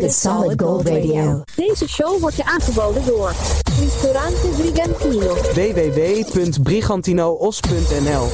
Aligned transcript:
The 0.00 0.10
Solid 0.10 0.60
Gold 0.60 0.88
Radio. 0.88 1.42
Deze 1.54 1.88
show 1.88 2.20
wordt 2.20 2.36
je 2.36 2.44
aangeboden 2.44 3.04
door 3.06 3.32
Ristorante 3.80 4.46
Brigantino. 4.56 5.34
www.brigantinoos.nl 5.34 8.28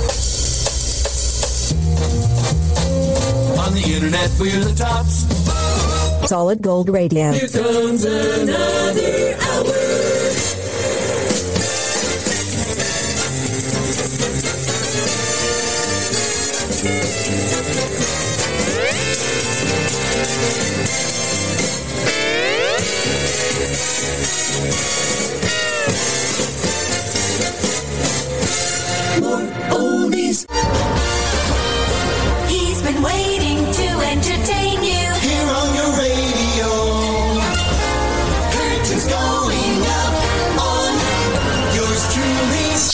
On 3.67 3.73
the 3.73 3.93
internet, 3.95 4.31
we're 4.39 4.61
the 4.61 4.73
tops. 4.73 5.25
Solid 6.29 6.59
Gold 6.67 6.89
Radio. 6.89 7.31
Here 7.31 7.49
comes 7.49 8.05
another 8.05 9.37
hour. 9.39 9.92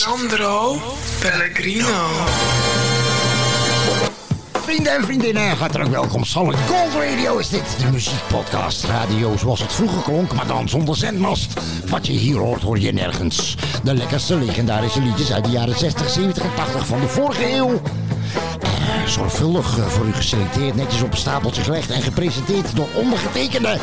Sandro 0.09 0.77
Pellegrino. 1.19 2.07
Vrienden 4.51 4.95
en 4.95 5.03
vriendinnen, 5.03 5.57
hartelijk 5.57 5.89
welkom. 5.89 6.23
Solid 6.23 6.57
Gold 6.67 6.93
Radio 6.93 7.37
is 7.37 7.49
dit, 7.49 7.63
de 7.79 7.91
muziekpodcast. 7.91 8.83
Radio 8.83 9.37
zoals 9.37 9.59
het 9.59 9.73
vroeger 9.73 10.01
klonk, 10.01 10.33
maar 10.33 10.47
dan 10.47 10.69
zonder 10.69 10.95
zendmast. 10.95 11.61
Wat 11.87 12.07
je 12.07 12.13
hier 12.13 12.37
hoort, 12.37 12.61
hoor 12.61 12.79
je 12.79 12.91
nergens. 12.91 13.55
De 13.83 13.93
lekkerste 13.93 14.35
legendarische 14.35 15.01
liedjes 15.01 15.33
uit 15.33 15.43
de 15.43 15.51
jaren 15.51 15.77
60, 15.77 16.09
70 16.09 16.43
en 16.43 16.55
80 16.55 16.85
van 16.85 16.99
de 16.99 17.07
vorige 17.07 17.53
eeuw. 17.53 17.81
Eh, 18.61 19.05
zorgvuldig 19.07 19.77
eh, 19.77 19.85
voor 19.85 20.05
u 20.05 20.13
geselecteerd, 20.13 20.75
netjes 20.75 21.01
op 21.01 21.11
een 21.11 21.17
stapeltje 21.17 21.63
gelegd 21.63 21.89
en 21.89 22.01
gepresenteerd 22.01 22.75
door 22.75 22.87
ondergetekende. 22.95 23.77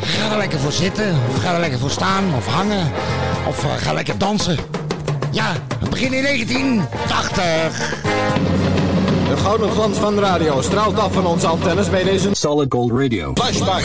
Ga 0.00 0.30
er 0.30 0.38
lekker 0.38 0.58
voor 0.58 0.72
zitten, 0.72 1.16
of 1.28 1.42
ga 1.42 1.54
er 1.54 1.60
lekker 1.60 1.78
voor 1.78 1.90
staan, 1.90 2.24
of 2.36 2.46
hangen, 2.46 2.92
of 3.48 3.64
eh, 3.64 3.70
ga 3.76 3.92
lekker 3.92 4.18
dansen. 4.18 4.56
Ja, 5.30 5.52
we 5.80 5.88
beginnen 5.88 6.18
in 6.18 6.24
1980. 6.24 8.02
De 9.28 9.36
gouden 9.36 9.70
glans 9.70 9.98
van 9.98 10.14
de 10.14 10.20
radio 10.20 10.62
straalt 10.62 10.98
af 10.98 11.12
van 11.12 11.26
onze 11.26 11.46
antennes 11.46 11.90
bij 11.90 12.04
deze 12.04 12.28
Solid 12.32 12.72
Gold 12.72 12.90
Radio. 12.90 13.32
flashback. 13.34 13.82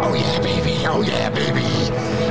Oh 0.00 0.16
yeah 0.16 0.40
baby, 0.40 0.86
oh 0.88 1.04
yeah 1.04 1.32
baby. 1.32 1.64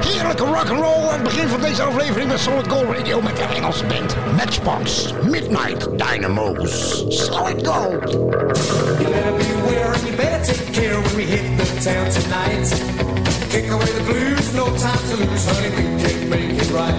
Heerlijke 0.08 0.44
rock'n'roll 0.44 1.08
aan 1.08 1.14
het 1.14 1.24
begin 1.24 1.48
van 1.48 1.62
deze 1.62 1.84
aflevering 1.84 2.30
met 2.30 2.40
Solid 2.40 2.68
Gold 2.68 2.98
Radio 2.98 3.22
met 3.22 3.36
de 3.36 3.44
Engelse 3.44 3.86
band 3.86 4.16
Matchbox 4.36 5.14
Midnight 5.24 5.88
Dynamos. 5.98 7.04
Solid 7.08 7.68
Gold. 7.68 8.12
You 8.12 9.12
better 9.12 9.34
beware 9.34 9.94
and 9.94 10.02
you 10.02 10.16
better 10.16 10.54
take 10.54 10.72
care 10.72 11.02
when 11.02 11.16
we 11.16 11.24
hit 11.24 11.58
the 11.58 11.66
town 11.84 12.10
tonight. 12.10 13.25
Kick 13.56 13.72
away 13.72 13.86
the 13.86 14.04
blues, 14.04 14.54
no 14.54 14.66
time 14.76 15.00
to 15.08 15.16
lose, 15.16 15.46
honey, 15.48 15.70
we 15.70 15.84
can 16.04 16.30
make 16.30 16.60
it 16.60 16.70
right. 16.76 16.92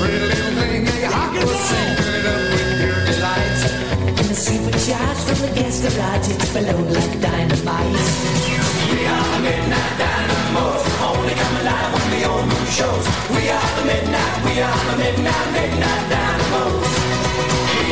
Pretty 0.00 0.18
little 0.24 0.52
thing, 0.56 0.84
now 0.84 0.98
your 1.04 1.12
heart 1.12 1.36
will 1.36 1.52
sing, 1.52 1.96
fill 2.00 2.16
it 2.16 2.24
up 2.32 2.40
with 2.48 2.80
pure 2.80 3.00
delight. 3.04 3.60
In 4.08 4.26
the 4.32 4.38
supercharged 4.40 5.20
from 5.28 5.38
the 5.44 5.52
gas 5.52 5.84
garage, 5.84 6.32
it's 6.32 6.48
blown 6.56 6.88
like 6.96 7.20
dynamite. 7.20 7.92
We 8.88 9.04
are 9.04 9.26
the 9.36 9.40
midnight 9.44 9.92
dynamos, 10.00 10.80
only 11.04 11.34
come 11.36 11.56
alive 11.60 11.92
when 11.92 12.08
the 12.08 12.22
old 12.24 12.46
moon 12.48 12.66
shows. 12.72 13.04
We 13.28 13.52
are 13.52 13.70
the 13.76 13.84
midnight, 13.84 14.36
we 14.48 14.64
are 14.64 14.82
the 14.88 14.96
midnight, 14.96 15.48
midnight 15.52 16.04
dynamos. 16.08 16.99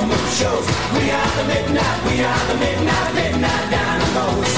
moon 0.00 0.26
shows. 0.38 0.66
We 0.96 1.10
are 1.10 1.32
the 1.38 1.44
midnight, 1.52 1.98
we 2.08 2.24
are 2.24 2.44
the 2.48 2.56
midnight, 2.56 3.10
midnight 3.14 3.66
dynamos. 3.72 4.52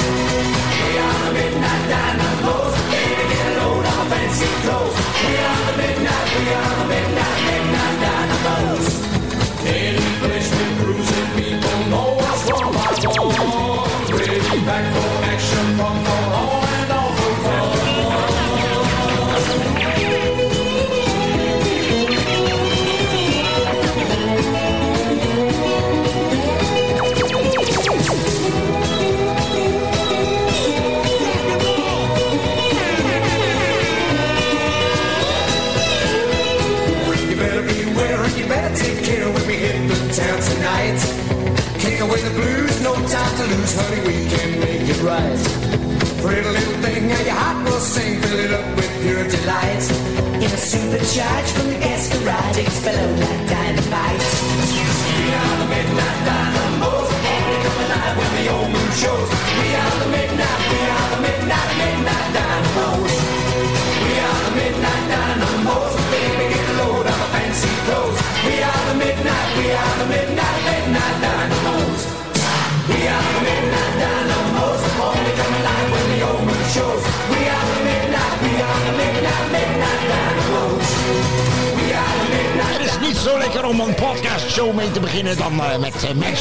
We 0.85 0.93
are 1.07 1.19
the 1.27 1.33
midnight 1.39 1.85
dynamos, 1.91 2.75
baby 2.91 3.25
get 3.31 3.47
a 3.51 3.55
load 3.61 3.85
of 3.85 4.03
fancy 4.11 4.49
clothes. 4.63 4.97
We 5.27 5.33
are 5.49 5.61
the 5.69 5.75
midnight, 5.83 6.29
we 6.39 6.47
are 6.55 6.74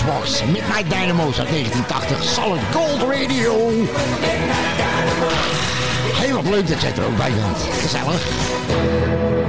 Midnight 0.04 0.90
Dynamos 0.90 1.40
uit 1.40 1.50
1980 1.50 2.24
Solid 2.24 2.62
Gold 2.74 3.02
Radio. 3.02 3.70
Heel 6.14 6.36
wat 6.36 6.50
leuk 6.50 6.68
dat 6.68 6.82
jij 6.82 6.94
er 6.96 7.06
ook 7.06 7.18
bij 7.18 7.32
bent. 7.32 7.58
Gezellig. 7.82 9.43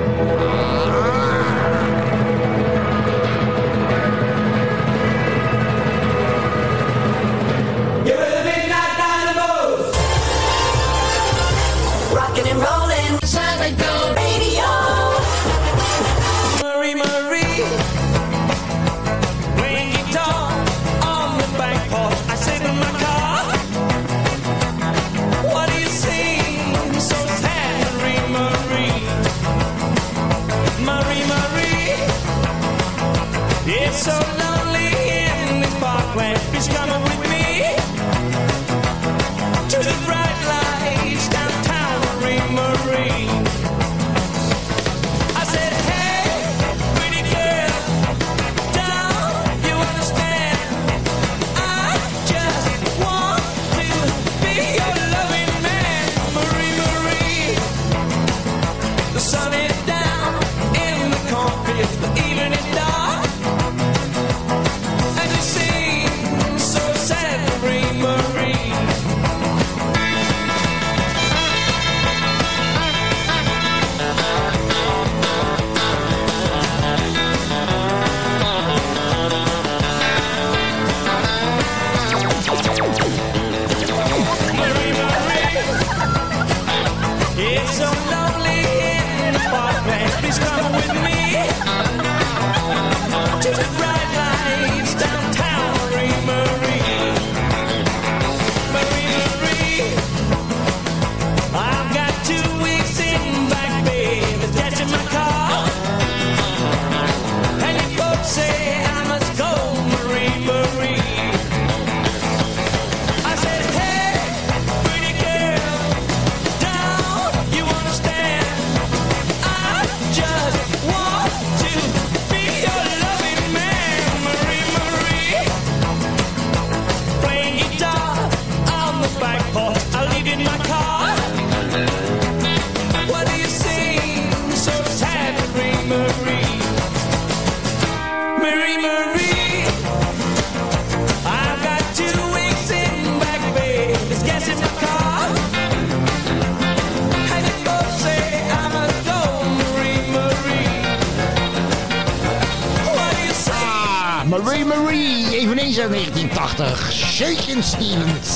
1980, 156.75 156.93
Shakin' 156.93 157.63
Stevens. 157.63 158.27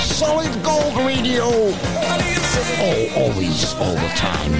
Solid 0.00 0.62
Gold 0.62 0.96
Radio. 1.06 1.44
Oh, 2.80 3.12
always, 3.16 3.74
all 3.74 3.94
the 3.94 4.08
time. 4.16 4.52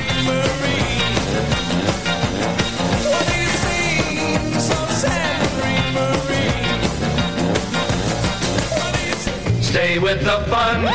Stay 9.62 9.98
with 9.98 10.20
the 10.20 10.44
fun. 10.50 10.86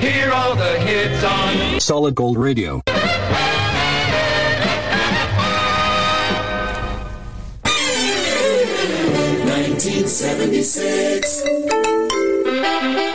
Hear 0.00 0.30
all 0.32 0.54
the 0.54 0.78
hits 0.80 1.24
on 1.24 1.80
Solid 1.80 2.14
Gold 2.14 2.38
Radio. 2.38 2.85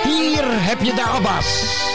Hier 0.03 0.43
heb 0.43 0.81
je 0.81 0.93
de 0.93 1.03
Abbas. 1.03 1.90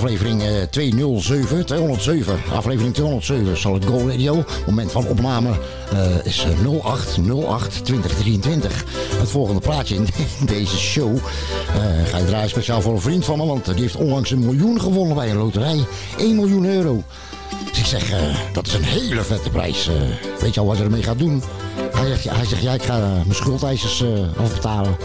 Aflevering 0.00 0.42
eh, 0.42 0.62
207, 0.70 1.66
207, 1.66 2.40
aflevering 2.52 2.94
207, 2.94 3.56
zal 3.56 3.74
het 3.74 3.84
Go 3.84 4.08
Radio. 4.08 4.44
Moment 4.66 4.92
van 4.92 5.06
opname 5.06 5.48
eh, 5.92 6.24
is 6.24 6.44
eh, 6.44 6.66
0808 6.82 7.84
2023. 7.84 8.84
Het 9.18 9.30
volgende 9.30 9.60
plaatje 9.60 9.94
in 9.94 10.06
deze 10.46 10.78
show 10.78 11.16
eh, 11.16 11.22
ga 12.04 12.18
je 12.18 12.24
draaien 12.24 12.48
speciaal 12.48 12.80
voor 12.80 12.92
een 12.92 13.00
vriend 13.00 13.24
van 13.24 13.38
me, 13.38 13.46
want 13.46 13.64
die 13.64 13.74
heeft 13.74 13.96
onlangs 13.96 14.30
een 14.30 14.44
miljoen 14.44 14.80
gewonnen 14.80 15.16
bij 15.16 15.30
een 15.30 15.36
loterij. 15.36 15.84
1 16.18 16.36
miljoen 16.36 16.64
euro. 16.64 17.02
Dus 17.68 17.78
ik 17.78 17.86
zeg, 17.86 18.12
dat 18.52 18.66
is 18.66 18.74
een 18.74 18.84
hele 18.84 19.22
vette 19.22 19.50
prijs. 19.50 19.90
Weet 20.40 20.54
je 20.54 20.60
al 20.60 20.66
wat 20.66 20.76
je 20.76 20.84
ermee 20.84 21.02
gaat 21.02 21.18
doen? 21.18 21.42
Hij 21.92 22.44
zegt, 22.44 22.62
ja, 22.62 22.72
ik 22.72 22.82
ga 22.82 22.98
mijn 22.98 23.34
schuldeisers 23.34 24.04
afbetalen. 24.36 24.96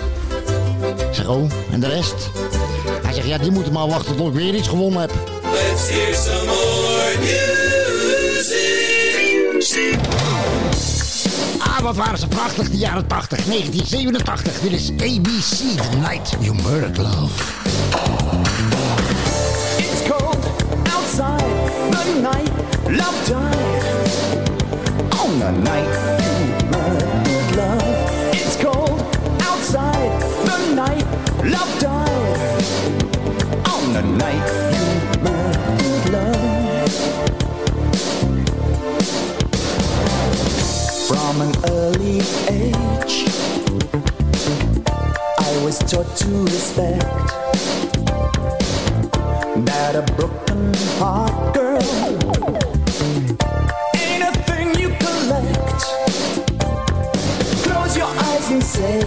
Ik 0.98 1.14
zeg, 1.14 1.28
oh, 1.28 1.52
en 1.72 1.80
de 1.80 1.88
rest? 1.88 2.30
Ja, 3.24 3.38
die 3.38 3.52
moeten 3.52 3.74
maar 3.74 3.88
wachten 3.88 4.16
tot 4.16 4.28
ik 4.28 4.34
weer 4.34 4.56
iets 4.56 4.68
gewonnen 4.68 5.00
heb. 5.00 5.12
Let's 5.44 5.90
hear 5.90 6.16
some 6.16 6.46
more 6.46 7.14
music. 7.20 7.34
Ah, 11.58 11.80
wat 11.80 11.96
waren 11.96 12.18
ze 12.18 12.28
prachtig, 12.28 12.70
de 12.70 12.78
jaren 12.78 13.08
80, 13.08 13.46
1987. 13.46 14.60
Dit 14.60 14.72
is 14.72 14.92
ABC, 14.92 15.78
The 15.92 15.98
Night 15.98 16.36
You 16.40 16.56
Murdered 16.56 16.98
Love. 16.98 17.44
Taught 45.96 46.16
to 46.18 46.28
respect 46.44 47.00
that 49.66 49.96
a 49.96 50.02
broken 50.16 50.74
heart 51.00 51.56
girl 51.56 51.82
ain't 53.96 54.24
a 54.24 54.34
thing 54.44 54.68
you 54.82 54.90
collect. 55.06 55.80
Close 57.64 57.96
your 57.96 58.12
eyes 58.28 58.52
and 58.52 58.64
say 58.64 59.00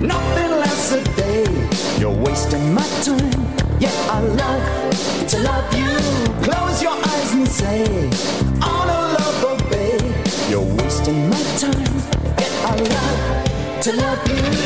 nothing 0.00 0.50
lasts 0.62 0.92
a 0.92 1.04
day. 1.14 1.44
You're 2.00 2.18
wasting 2.26 2.74
my 2.74 2.88
time, 3.06 3.46
yet 3.78 3.94
I 4.10 4.20
love 4.42 5.28
to 5.28 5.38
love 5.50 5.68
you. 5.78 5.94
Close 6.42 6.82
your 6.82 6.96
eyes 7.12 7.34
and 7.34 7.48
say 7.48 7.84
all 8.62 8.84
the 8.92 9.00
love 9.18 9.44
obey. 9.54 9.96
You're 10.50 10.70
wasting 10.82 11.30
my 11.30 11.42
time, 11.62 11.94
yet 12.40 12.52
I 12.70 12.74
love 12.94 13.80
to 13.82 13.92
love 13.92 14.28
you. 14.28 14.65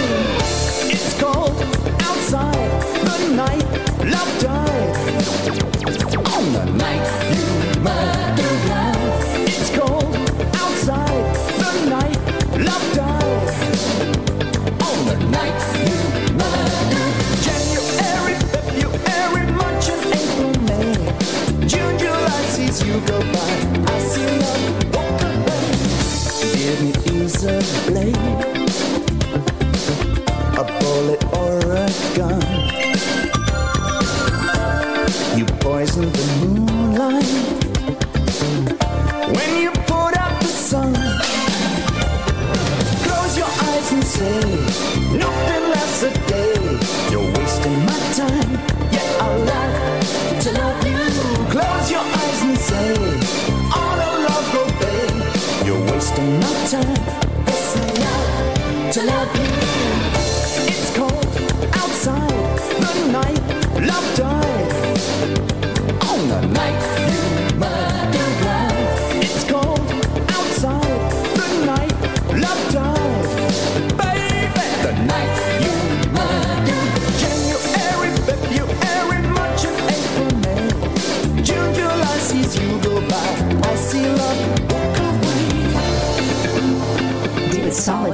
Say 44.20 44.69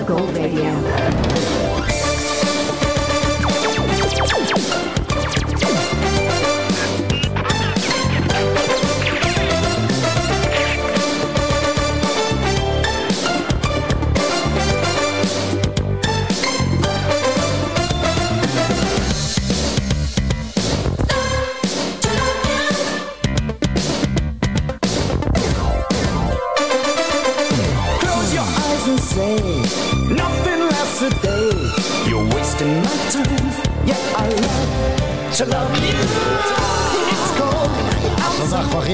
Gold 0.07 0.37
Radio. 0.37 1.16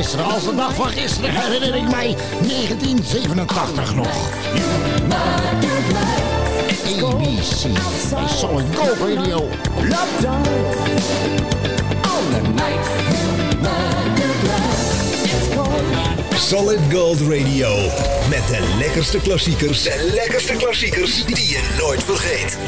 Gisteren, 0.03 0.27
als 0.27 0.45
de 0.45 0.55
dag 0.55 0.75
van 0.75 0.89
gisteren 0.89 1.31
herinner 1.31 1.75
ik 1.75 1.91
mij 1.91 2.17
1987 2.41 3.95
nog. 3.95 4.07
ABC, 7.05 7.63
Radio. 8.99 9.49
Night 12.55 12.85
you 13.13 13.27
murdered 13.61 14.43
love. 14.43 14.79
It's 15.25 15.49
cold. 15.55 16.41
Solid 16.41 16.81
Gold 16.93 17.21
Radio. 17.21 17.75
Met 18.29 18.47
de 18.49 18.75
lekkerste 18.79 19.19
klassiekers. 19.19 19.83
De 19.83 20.11
lekkerste 20.15 20.53
klassiekers 20.53 21.25
die 21.25 21.49
je 21.49 21.77
nooit 21.79 22.03
vergeet. 22.03 22.59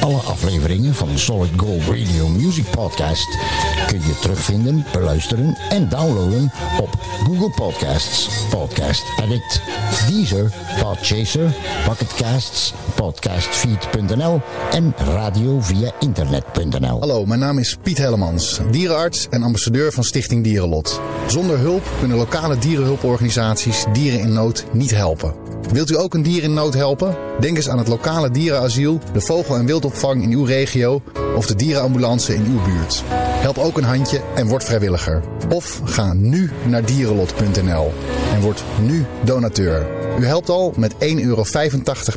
Alle 0.00 0.18
afleveringen 0.18 0.94
van 0.94 1.08
de 1.08 1.18
Solid 1.18 1.50
Gold 1.56 1.82
Radio 1.82 2.28
Music 2.28 2.64
Podcast 2.70 3.38
kun 3.86 4.00
je 4.00 4.18
terugvinden, 4.20 4.84
beluisteren 4.92 5.56
en 5.68 5.88
downloaden 5.88 6.52
op 6.80 6.88
Google 7.24 7.50
Podcasts, 7.50 8.28
Podcast 8.50 9.02
Addict, 9.22 9.60
Deezer, 10.08 10.52
Podchaser, 10.82 11.54
Pocketcasts, 11.84 12.72
Podcastfeed.nl 12.94 14.40
en 14.70 14.94
radio 14.98 15.60
via 15.60 15.92
internet.nl. 15.98 17.00
Hallo, 17.00 17.24
mijn 17.24 17.40
naam 17.40 17.58
is 17.58 17.76
Piet 17.82 17.98
Hellemans, 17.98 18.60
dierenarts 18.70 19.26
en 19.30 19.42
ambassadeur 19.42 19.92
van 19.92 20.04
Stichting 20.04 20.44
Dierenlot. 20.44 21.00
Zonder 21.26 21.58
hulp 21.58 21.82
kunnen 21.98 22.16
lokale 22.16 22.58
dierenhulporganisaties 22.58 23.84
dieren 23.92 24.20
in 24.20 24.32
nood 24.32 24.64
niet 24.72 24.90
helpen. 24.90 25.34
Wilt 25.72 25.90
u 25.90 25.96
ook 25.96 26.14
een 26.14 26.22
dier 26.22 26.42
in 26.42 26.54
nood 26.54 26.74
helpen? 26.74 27.16
Denk 27.40 27.56
eens 27.56 27.68
aan 27.68 27.78
het 27.78 27.88
lokale 27.88 28.30
dierenasiel, 28.56 29.00
de 29.12 29.20
vogel- 29.20 29.56
en 29.56 29.66
wildopvang 29.66 30.22
in 30.22 30.30
uw 30.30 30.44
regio 30.44 31.02
of 31.36 31.46
de 31.46 31.54
dierenambulance 31.54 32.34
in 32.34 32.44
uw 32.46 32.62
buurt. 32.64 33.02
Help 33.16 33.58
ook 33.58 33.76
een 33.76 33.84
handje 33.84 34.20
en 34.34 34.46
word 34.46 34.64
vrijwilliger. 34.64 35.22
Of 35.54 35.80
ga 35.84 36.12
nu 36.12 36.50
naar 36.66 36.84
dierenlot.nl 36.84 37.92
en 38.32 38.40
word 38.40 38.64
nu 38.80 39.04
donateur. 39.24 39.86
U 40.18 40.26
helpt 40.26 40.48
al 40.48 40.72
met 40.76 40.94
1,85 40.94 40.98
euro 41.22 41.44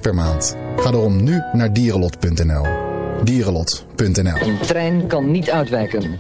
per 0.02 0.16
maand. 0.16 0.56
Ga 0.78 0.92
daarom 0.92 1.24
nu 1.24 1.42
naar 1.54 1.74
dierenlot.nl. 1.74 2.66
Dierenlot.nl 3.24 4.48
Een 4.48 4.60
trein 4.60 5.08
kan 5.08 5.32
niet 5.32 5.50
uitwijken. 5.50 6.18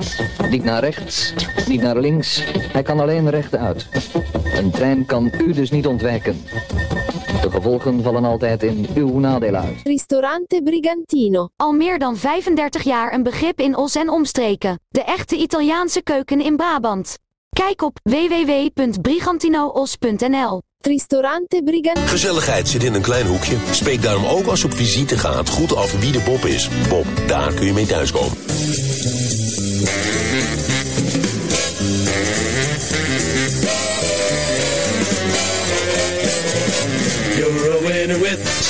Niet 0.49 0.63
naar 0.63 0.79
rechts, 0.79 1.33
niet 1.67 1.81
naar 1.81 1.97
links. 1.97 2.43
Hij 2.71 2.83
kan 2.83 2.99
alleen 2.99 3.29
rechtuit. 3.29 3.87
Een 4.57 4.71
trein 4.71 5.05
kan 5.05 5.31
u 5.47 5.53
dus 5.53 5.71
niet 5.71 5.87
ontwijken. 5.87 6.35
De 7.41 7.51
gevolgen 7.51 8.03
vallen 8.03 8.25
altijd 8.25 8.63
in 8.63 8.87
uw 8.95 9.19
nadeel 9.19 9.55
uit. 9.55 9.81
Ristorante 9.83 10.61
Brigantino. 10.63 11.49
Al 11.55 11.71
meer 11.71 11.99
dan 11.99 12.17
35 12.17 12.83
jaar 12.83 13.13
een 13.13 13.23
begrip 13.23 13.59
in 13.59 13.77
Os 13.77 13.95
en 13.95 14.09
omstreken. 14.09 14.79
De 14.89 15.03
echte 15.03 15.35
Italiaanse 15.35 16.01
keuken 16.01 16.41
in 16.41 16.55
Brabant. 16.55 17.17
Kijk 17.49 17.81
op 17.81 17.99
www.brigantinoos.nl. 18.03 20.61
Ristorante 20.81 21.61
Brigantino. 21.65 22.07
Gezelligheid 22.07 22.67
zit 22.67 22.83
in 22.83 22.93
een 22.93 23.01
klein 23.01 23.25
hoekje. 23.25 23.57
Spreek 23.71 24.01
daarom 24.01 24.25
ook 24.25 24.45
als 24.45 24.61
je 24.61 24.67
op 24.67 24.73
visite 24.73 25.17
gaat 25.17 25.49
goed 25.49 25.75
af 25.75 25.99
wie 25.99 26.11
de 26.11 26.21
Bob 26.25 26.45
is. 26.45 26.69
Bob, 26.89 27.05
daar 27.27 27.53
kun 27.53 27.65
je 27.65 27.73
mee 27.73 27.85
thuiskomen. 27.85 28.37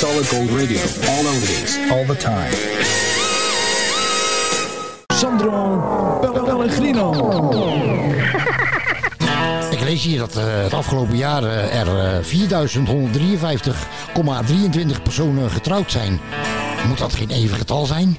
Solid 0.00 0.28
Gold 0.28 0.50
Radio. 0.50 0.80
All 0.80 1.26
oldies. 1.26 1.78
All 1.90 2.06
the 2.06 2.16
time. 2.16 2.50
Sandro 5.14 5.78
Pellegrino. 6.44 7.10
Ik 9.70 9.80
lees 9.80 10.04
hier 10.04 10.18
dat 10.18 10.36
eh, 10.36 10.44
het 10.62 10.74
afgelopen 10.74 11.16
jaar 11.16 11.42
eh, 11.42 11.80
er 11.80 11.98
eh, 11.98 12.16
4.153,23 14.96 15.02
personen 15.02 15.50
getrouwd 15.50 15.90
zijn. 15.90 16.20
Moet 16.88 16.98
dat 16.98 17.14
geen 17.14 17.30
even 17.30 17.56
getal 17.56 17.86
zijn? 17.86 18.18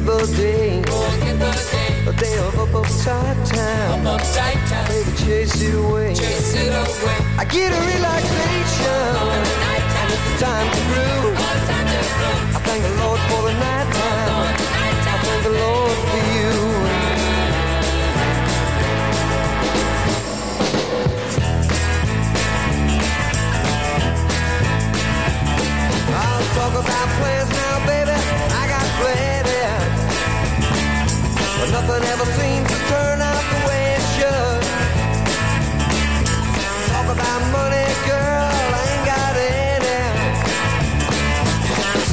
To 0.00 0.04
forget 0.04 0.28
the 0.28 0.36
day. 0.36 0.82
A 2.06 2.12
day 2.12 2.38
of 2.38 2.58
up 2.58 2.74
upside 2.74 3.36
down. 3.52 4.04
Baby, 4.88 5.12
chase 5.16 5.60
it 5.62 5.74
away. 5.74 6.14
I 7.38 7.44
get 7.44 7.72
a 7.72 7.80
relaxation. 7.80 9.16
And 10.00 10.12
it's 10.12 10.24
the 10.28 10.44
time 10.44 10.68
to 10.70 10.80
groove. 10.88 11.38
I 12.54 12.60
thank 12.64 12.82
the 12.82 12.94
Lord 13.02 13.20
for 13.28 13.42
the 13.42 13.52
night 13.58 13.88
time. 13.92 14.30
I 14.38 15.18
thank 15.22 15.42
the 15.44 15.50
Lord 15.50 15.98
for 16.10 16.20
you. 16.34 16.50
I'll 26.14 26.46
talk 26.54 26.72
about 26.84 27.08
plans 27.18 27.47
But 31.58 31.70
nothing 31.70 32.04
ever 32.12 32.24
seems 32.38 32.68
to 32.70 32.78
turn 32.92 33.20
out 33.20 33.44
the 33.52 33.58
way 33.68 33.82
it 33.98 34.04
should. 34.14 34.62
Talk 36.92 37.08
about 37.16 37.40
money, 37.58 37.88
girl, 38.06 38.68
I 38.78 38.82
ain't 38.92 39.04
got 39.12 39.34
any. 39.36 40.00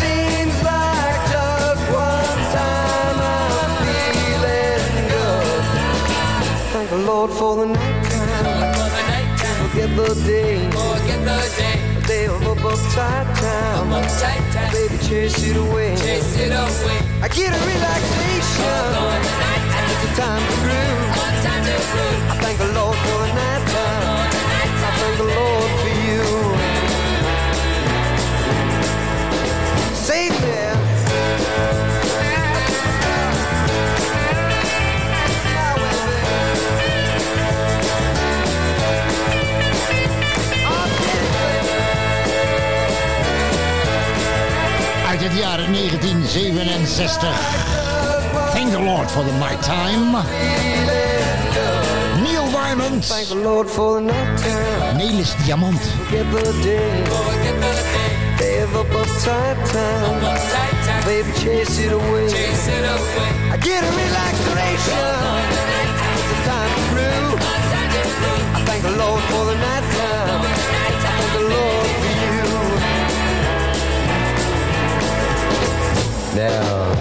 Seems 0.01 0.57
like 0.71 1.19
just 1.35 1.83
one 1.93 2.41
time 2.57 3.17
I'm 3.37 3.71
feeling 3.85 4.89
good. 5.13 5.63
Thank 6.73 6.89
the 6.89 7.01
Lord 7.11 7.29
for 7.31 7.51
the 7.57 7.67
night 7.67 8.03
time. 8.11 9.69
Forget 9.69 9.89
the 9.95 10.09
day. 10.25 10.55
A 11.97 12.07
day 12.07 12.25
of 12.27 12.41
up 13.95 14.03
upside 14.03 14.53
down. 14.53 14.71
Baby, 14.71 14.97
chase 14.97 15.43
it 15.43 15.55
away. 15.55 15.93
I 17.21 17.27
get 17.29 17.51
a 17.55 17.61
relaxation. 17.73 18.65
And 19.75 19.85
it's 19.91 20.05
a 20.09 20.21
time 20.21 20.43
to 20.49 20.55
groove. 20.63 21.05
I 22.31 22.37
thank 22.41 22.57
the 22.59 22.71
Lord 22.73 22.97
for 22.97 23.17
the 23.23 23.31
night 23.39 23.63
time. 23.73 24.05
I 24.83 24.91
thank 24.99 25.17
the 25.17 25.29
Lord 25.39 25.71
for 25.81 25.93
you. 26.07 26.54
Het 45.25 45.37
jaar 45.37 45.71
1967. 45.71 47.29
Thank 48.53 48.71
the 48.71 48.79
Lord 48.79 49.11
for 49.11 49.23
the 49.23 49.31
night 49.31 49.61
time. 49.61 50.23
Neil 52.21 52.51
Diamond. 52.51 53.05
Thank 53.05 53.27
the 53.27 53.35
Lord 53.35 53.69
for 53.69 53.95
the 53.95 54.01
night 54.01 54.37
time. 54.37 54.97
Melis 54.97 55.35
Diamant. 55.45 55.81
Forget 55.81 56.31
the 56.31 56.61
day. 56.61 57.03
Day 58.37 58.63
of 58.63 58.75
up 58.75 58.95
upside 58.95 59.57
down. 59.73 60.19
Baby, 61.05 61.31
chase 61.33 61.79
it 61.79 61.91
away. 61.91 62.27
I 63.51 63.57
get 63.57 63.83
a 63.83 63.91
relaxation. 64.03 65.07
It's 66.17 66.31
a 66.33 66.39
time 66.49 66.71
to 66.77 66.83
groove. 66.91 67.39
I 68.57 68.61
thank 68.67 68.81
the 68.83 68.95
Lord 69.03 69.23
for 69.31 69.45
the 69.45 69.55
night 69.67 69.85
time. 69.97 70.41
I 70.41 70.93
thank 71.03 71.27
the 71.33 71.43
Lord 71.55 71.84
girl. 76.35 76.95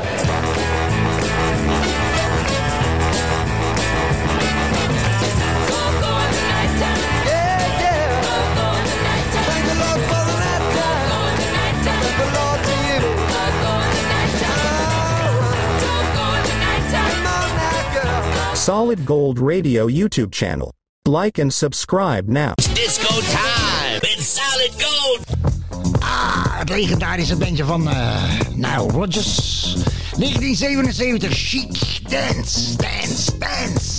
Solid 18.54 19.04
Gold 19.04 19.38
Radio 19.38 19.88
YouTube 19.88 20.32
channel. 20.32 20.72
Like 21.06 21.38
and 21.38 21.52
subscribe 21.52 22.28
now. 22.28 22.54
Disco 22.72 23.20
time 23.30 24.00
It's 24.04 24.26
Solid 24.26 24.72
Gold. 24.80 25.63
Ah, 25.98 26.58
het 26.58 26.68
legendarische 26.68 27.36
bandje 27.36 27.64
van 27.64 27.88
eh 27.88 28.22
Nile 28.54 28.90
Rodgers. 28.92 29.62
1977, 30.16 31.32
Chic. 31.32 32.00
Dance, 32.08 32.76
dance, 32.76 33.38
dance. 33.38 33.93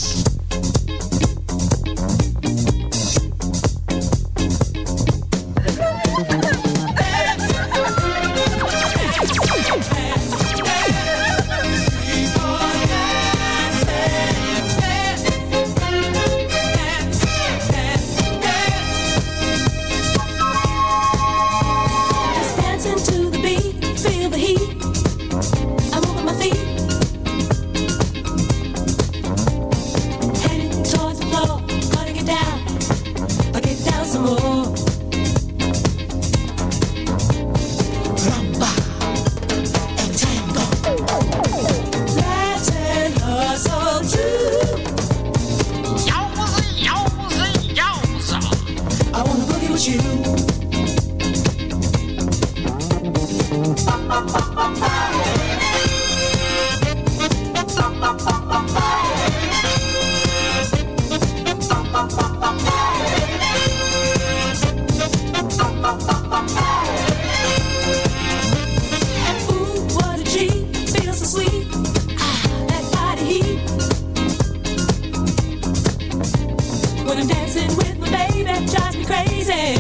When 77.16 77.24
I'm 77.24 77.30
dancing 77.30 77.74
with 77.78 77.98
my 77.98 78.10
baby, 78.10 78.44
drives 78.44 78.98
me 78.98 79.06
crazy, 79.06 79.80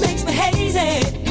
makes 0.00 0.24
me 0.24 0.30
hazy. 0.30 1.25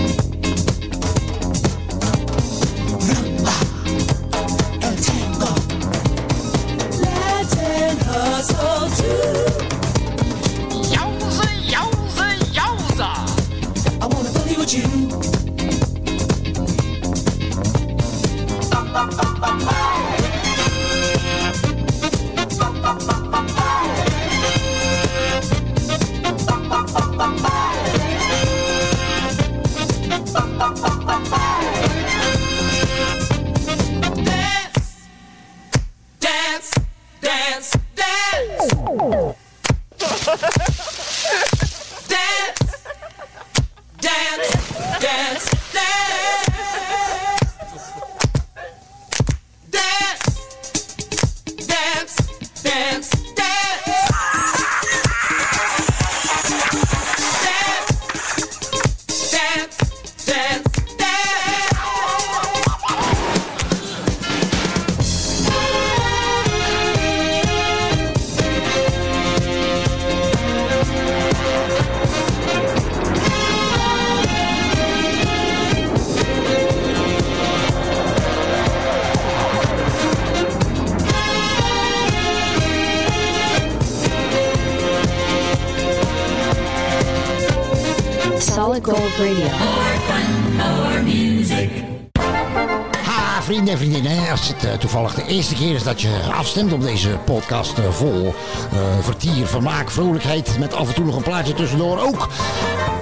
Ha, 93.03 93.41
vrienden 93.41 93.73
en 93.73 93.77
vriendinnen, 93.77 94.29
als 94.31 94.47
het 94.47 94.63
eh, 94.63 94.73
toevallig 94.73 95.13
de 95.13 95.25
eerste 95.27 95.55
keer 95.55 95.75
is 95.75 95.83
dat 95.83 96.01
je 96.01 96.19
afstemt 96.33 96.73
op 96.73 96.81
deze 96.81 97.09
podcast 97.25 97.77
eh, 97.77 97.89
vol 97.89 98.33
eh, 98.71 98.79
vertier, 99.01 99.45
vermaak, 99.45 99.91
vrolijkheid, 99.91 100.59
met 100.59 100.73
af 100.73 100.87
en 100.87 100.93
toe 100.93 101.05
nog 101.05 101.15
een 101.15 101.23
plaatje 101.23 101.53
tussendoor 101.53 101.99
ook, 101.99 102.29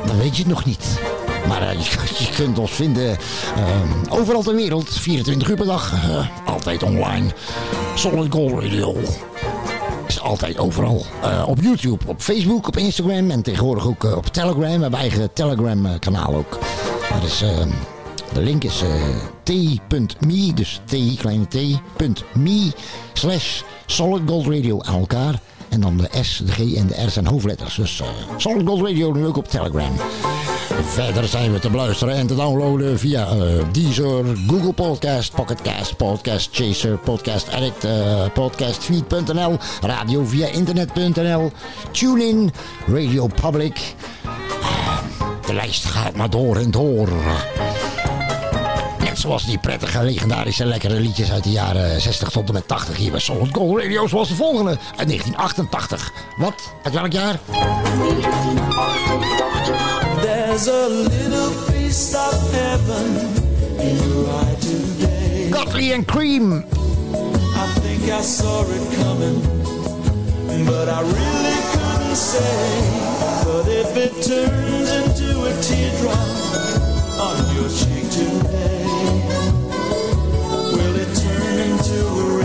dan 0.06 0.18
weet 0.18 0.36
je 0.36 0.44
het 0.44 0.52
nog 0.52 0.66
niet. 0.66 1.00
Maar 1.48 1.74
je, 1.78 1.84
je 2.18 2.30
kunt 2.36 2.60
ons 2.60 2.72
vinden 2.72 3.18
overal 4.10 4.42
ter 4.42 4.56
wereld, 4.56 4.90
24 4.90 5.50
uur 5.50 5.56
per 5.56 5.66
dag, 5.66 5.94
altijd 6.46 6.84
online. 6.84 7.32
Solid 7.96 8.34
Gold 8.34 8.64
Radio 8.64 8.96
altijd 10.24 10.58
overal. 10.58 11.06
Eh, 11.22 11.44
op 11.48 11.62
YouTube, 11.62 12.08
op 12.08 12.22
Facebook, 12.22 12.68
op 12.68 12.78
Instagram 12.78 13.30
en 13.30 13.42
tegenwoordig 13.42 13.88
ook 13.88 14.04
eh, 14.04 14.16
op 14.16 14.26
Telegram. 14.26 14.62
We 14.62 14.82
hebben 14.82 15.00
eigen 15.00 15.34
Telegram 15.34 15.86
eh, 15.86 16.00
kanaal 16.00 16.36
ook. 16.36 16.60
Dat 17.14 17.24
is, 17.24 17.42
eh, 17.42 17.66
de 18.34 18.42
link 18.42 18.64
is 18.64 18.84
t.me, 19.44 20.54
dus 20.54 20.82
t, 20.86 21.18
kleine 21.18 21.48
t.me 21.48 22.72
slash 23.14 23.62
Solid 23.86 24.22
Gold 24.26 24.86
aan 24.88 25.00
elkaar. 25.00 25.40
En 25.70 25.82
dan 25.82 25.98
de 25.98 26.10
S, 26.22 26.42
de 26.46 26.52
G 26.52 26.76
en 26.76 26.88
de 26.88 27.06
R 27.06 27.10
zijn 27.10 27.28
hoofdletters. 27.28 27.76
Dus 27.76 28.02
Solid 28.38 28.68
Gold 28.68 28.88
Radio 28.88 29.12
nu 29.12 29.26
ook 29.26 29.38
op 29.38 29.50
Telegram. 29.50 29.92
Verder 30.84 31.28
zijn 31.28 31.52
we 31.52 31.60
te 31.60 31.70
beluisteren 31.70 32.16
en 32.16 32.28
te 32.28 32.36
downloaden 32.36 33.00
via 33.00 33.28
eh, 33.28 33.38
Deezer, 33.72 34.26
Google 34.48 34.74
Podcast, 34.74 35.36
Pocketcast, 35.36 35.98
Podcast 35.98 36.50
Chaser, 36.52 36.98
Podcast 36.98 37.50
Addict, 37.50 37.84
eh, 37.84 38.26
Podcastfeed.nl, 38.34 39.58
radio 39.82 40.26
via 40.26 40.48
internet.nl, 40.48 41.52
TuneIn, 41.92 42.52
Radio 42.88 43.28
Public. 43.42 43.96
Eh, 44.62 44.98
de 45.48 45.54
lijst 45.54 45.86
gaat 45.86 46.16
maar 46.16 46.30
door 46.30 46.58
en 46.58 46.72
door. 46.72 47.10
Zoals 49.24 49.46
die 49.46 49.58
prettige, 49.58 50.04
legendarische, 50.04 50.66
lekkere 50.66 51.00
liedjes 51.00 51.32
uit 51.32 51.44
de 51.44 51.52
jaren 51.52 52.02
60 52.02 52.30
tot 52.30 52.48
en 52.48 52.54
met 52.54 52.68
80 52.68 52.98
hier 52.98 53.12
bij 53.12 53.20
Solid 53.20 53.50
Gold 53.52 53.82
Radio, 53.82 54.08
zoals 54.08 54.28
de 54.28 54.36
volgende 54.36 54.70
uit 54.70 55.08
1988. 55.08 56.12
Wat? 56.38 56.54
Uit 56.84 56.94
welk 56.94 57.12
jaar? 57.12 57.40
There's 60.22 60.68
a 60.68 60.88
little 60.88 61.50
piece 61.72 62.18
of 62.18 62.52
heaven 62.52 63.06
in 63.78 63.96
your 63.96 64.28
eye 64.30 64.56
today. 64.60 65.94
And 65.94 66.06
Cream. 66.06 66.54
I 66.54 67.80
think 67.80 68.12
I 68.12 68.22
saw 68.22 68.62
it 68.62 68.96
coming, 69.04 69.42
but 70.66 70.88
I 70.88 71.02
really 71.02 71.60
couldn't 71.72 72.18
say. 72.18 72.82
But 73.46 73.68
if 73.68 73.96
it 73.96 74.12
turns 74.24 74.90
into 74.90 75.46
a 75.46 75.54
teardrop 75.62 76.28
on 77.20 77.56
your 77.56 77.70
cheek 77.70 78.10
today, 78.12 78.73
turn 81.84 81.96
into 81.96 82.08
a 82.08 82.43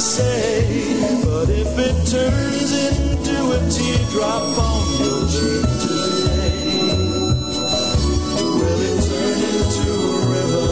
say. 0.00 0.94
But 1.24 1.48
if 1.50 1.76
it 1.78 1.96
turns 2.06 2.70
into 2.72 3.36
a 3.50 3.58
teardrop 3.68 4.58
on 4.58 4.86
your 5.02 5.22
cheek 5.26 5.66
today, 5.82 6.92
will 8.58 8.80
it 8.90 8.98
turn 9.08 9.38
into 9.54 9.90
a 10.06 10.20
river? 10.34 10.68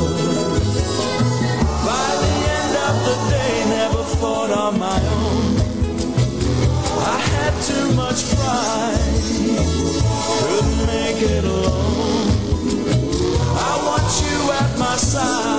By 1.90 2.08
the 2.22 2.34
end 2.58 2.74
of 2.88 2.94
the 3.06 3.16
day, 3.30 3.54
never 3.70 4.04
fought 4.20 4.50
on 4.50 4.78
my 4.78 5.00
own. 5.18 5.56
I 7.02 7.18
had 7.18 7.54
too 7.62 7.92
much 7.94 8.30
pride, 8.36 9.22
couldn't 10.38 10.86
make 10.86 11.20
it 11.22 11.44
alone. 11.44 12.28
I 13.58 13.72
want 13.86 14.08
you 14.22 14.52
at 14.52 14.78
my 14.78 14.96
side 14.96 15.55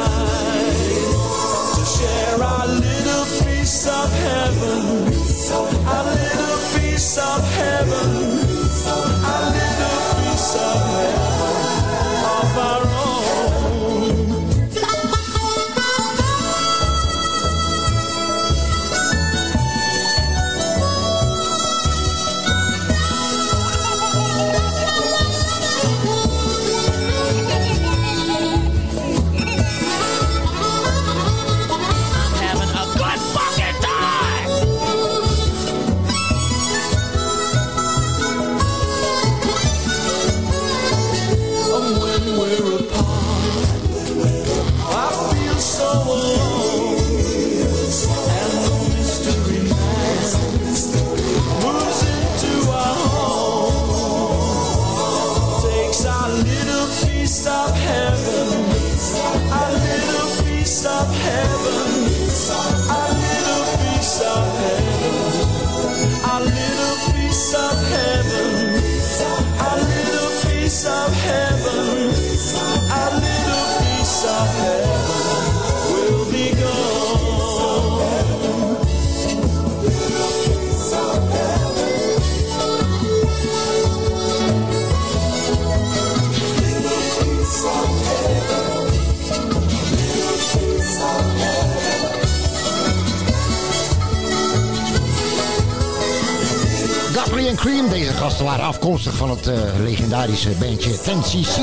van 99.14 99.30
het 99.30 99.48
eh, 99.48 99.60
legendarische 99.80 100.50
bandje 100.50 100.96
10cc. 100.96 101.58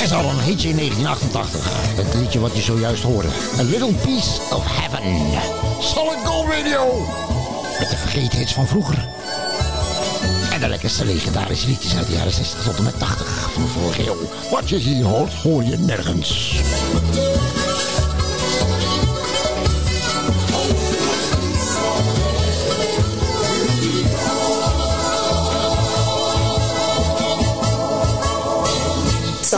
En 0.00 0.08
ze 0.08 0.14
een 0.14 0.40
hitje 0.40 0.68
in 0.68 0.76
1988. 0.76 1.60
Het 1.96 2.14
liedje 2.14 2.40
wat 2.40 2.56
je 2.56 2.62
zojuist 2.62 3.02
hoorde. 3.02 3.28
A 3.58 3.62
Little 3.62 3.92
Piece 3.92 4.40
of 4.50 4.64
Heaven. 4.66 5.40
Solid 5.80 6.18
Gold 6.24 6.46
Radio. 6.48 7.06
Met 7.78 7.90
de 7.90 7.96
vergeten 7.96 8.38
hits 8.38 8.54
van 8.54 8.66
vroeger. 8.66 9.08
En 10.52 10.60
de 10.60 10.68
lekkerste 10.68 11.04
legendarische 11.04 11.68
liedjes 11.68 11.96
uit 11.96 12.06
de 12.06 12.12
jaren 12.12 12.32
60 12.32 12.62
tot 12.62 12.76
en 12.76 12.84
met 12.84 12.98
80 12.98 13.50
van 13.52 13.62
de 13.62 13.68
vorige. 13.68 14.16
Wat 14.50 14.68
je 14.68 14.76
hier 14.76 15.04
hoort, 15.04 15.32
hoor 15.32 15.64
je 15.64 15.78
nergens. 15.78 16.60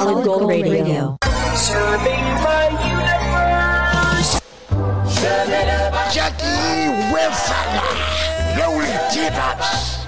Solid 0.04 0.24
Gold 0.26 0.48
Radio. 0.50 1.16
Jackie 6.12 6.90
Wilson. 7.10 7.68
Rolling 8.58 8.98
teardrops. 9.10 10.03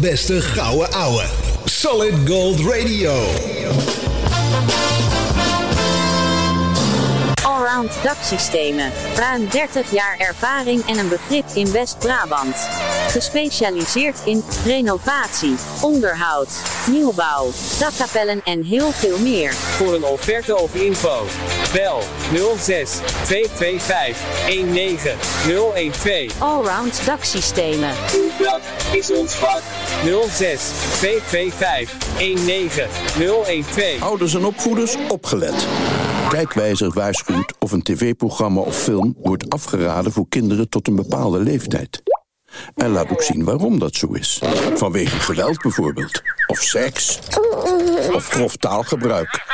Allerbeste 0.00 0.40
gouden 0.40 0.92
ouwe. 0.92 1.24
Solid 1.64 2.26
Gold 2.26 2.60
Radio. 2.60 3.39
Daksystemen. 8.02 8.92
Ruim 9.16 9.48
30 9.50 9.90
jaar 9.90 10.16
ervaring 10.18 10.86
en 10.86 10.98
een 10.98 11.08
begrip 11.08 11.44
in 11.54 11.72
West-Brabant. 11.72 12.56
Gespecialiseerd 13.08 14.18
in 14.24 14.44
renovatie, 14.64 15.56
onderhoud, 15.80 16.48
nieuwbouw, 16.86 17.50
dakkapellen 17.78 18.40
en 18.44 18.62
heel 18.62 18.90
veel 18.90 19.18
meer. 19.18 19.52
Voor 19.52 19.94
een 19.94 20.04
offerte 20.04 20.56
of 20.56 20.74
info. 20.74 21.24
Bel 21.72 22.02
06 22.58 22.98
225 23.24 24.16
19012. 24.46 26.40
Allround 26.40 27.06
daksystemen. 27.06 27.94
Dat 28.38 28.60
is 28.92 29.10
ons 29.10 29.34
vak. 29.34 29.62
06 30.28 30.62
225 30.98 31.92
19012. 32.18 34.02
Ouders 34.02 34.34
en 34.34 34.44
opvoeders 34.44 34.96
opgelet. 35.08 35.66
Kijkwijzer 36.30 36.90
waarschuwt 36.92 37.54
of 37.58 37.72
een 37.72 37.82
tv-programma 37.82 38.60
of 38.60 38.76
film 38.76 39.16
wordt 39.22 39.50
afgeraden 39.50 40.12
voor 40.12 40.28
kinderen 40.28 40.68
tot 40.68 40.88
een 40.88 40.96
bepaalde 40.96 41.38
leeftijd. 41.38 42.02
En 42.74 42.90
laat 42.90 43.10
ook 43.10 43.22
zien 43.22 43.44
waarom 43.44 43.78
dat 43.78 43.94
zo 43.94 44.06
is. 44.12 44.40
Vanwege 44.74 45.20
geweld 45.20 45.62
bijvoorbeeld. 45.62 46.22
Of 46.46 46.58
seks. 46.58 47.18
Of 48.12 48.28
grof 48.28 48.56
taalgebruik. 48.56 49.44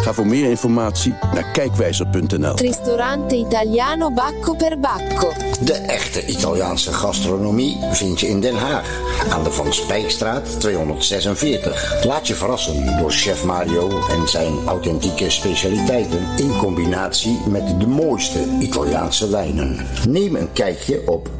Ga 0.00 0.12
voor 0.12 0.26
meer 0.26 0.50
informatie 0.50 1.14
naar 1.34 1.50
kijkwijzer.nl. 1.52 2.54
Ristorante 2.56 3.36
Italiano 3.36 4.10
Bacco 4.10 4.54
per 4.54 4.80
Bacco. 4.80 5.32
De 5.60 5.74
echte 5.74 6.26
Italiaanse 6.26 6.92
gastronomie 6.92 7.76
vind 7.92 8.20
je 8.20 8.28
in 8.28 8.40
Den 8.40 8.56
Haag. 8.56 9.00
Aan 9.30 9.44
de 9.44 9.50
Van 9.50 9.72
Spijkstraat 9.72 10.60
246. 10.60 12.04
Laat 12.04 12.26
je 12.26 12.34
verrassen 12.34 12.98
door 12.98 13.10
chef 13.10 13.44
Mario 13.44 13.88
en 14.08 14.28
zijn 14.28 14.52
authentieke 14.66 15.30
specialiteiten 15.30 16.20
in 16.36 16.56
combinatie 16.56 17.38
met 17.48 17.80
de 17.80 17.86
mooiste 17.86 18.38
Italiaanse 18.60 19.30
wijnen. 19.30 19.86
Neem 20.08 20.36
een 20.36 20.52
kijkje 20.52 21.02
op 21.06 21.30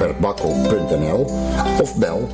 baccoperbacco.nl 0.00 1.24
of 1.80 1.96
bel 1.96 2.28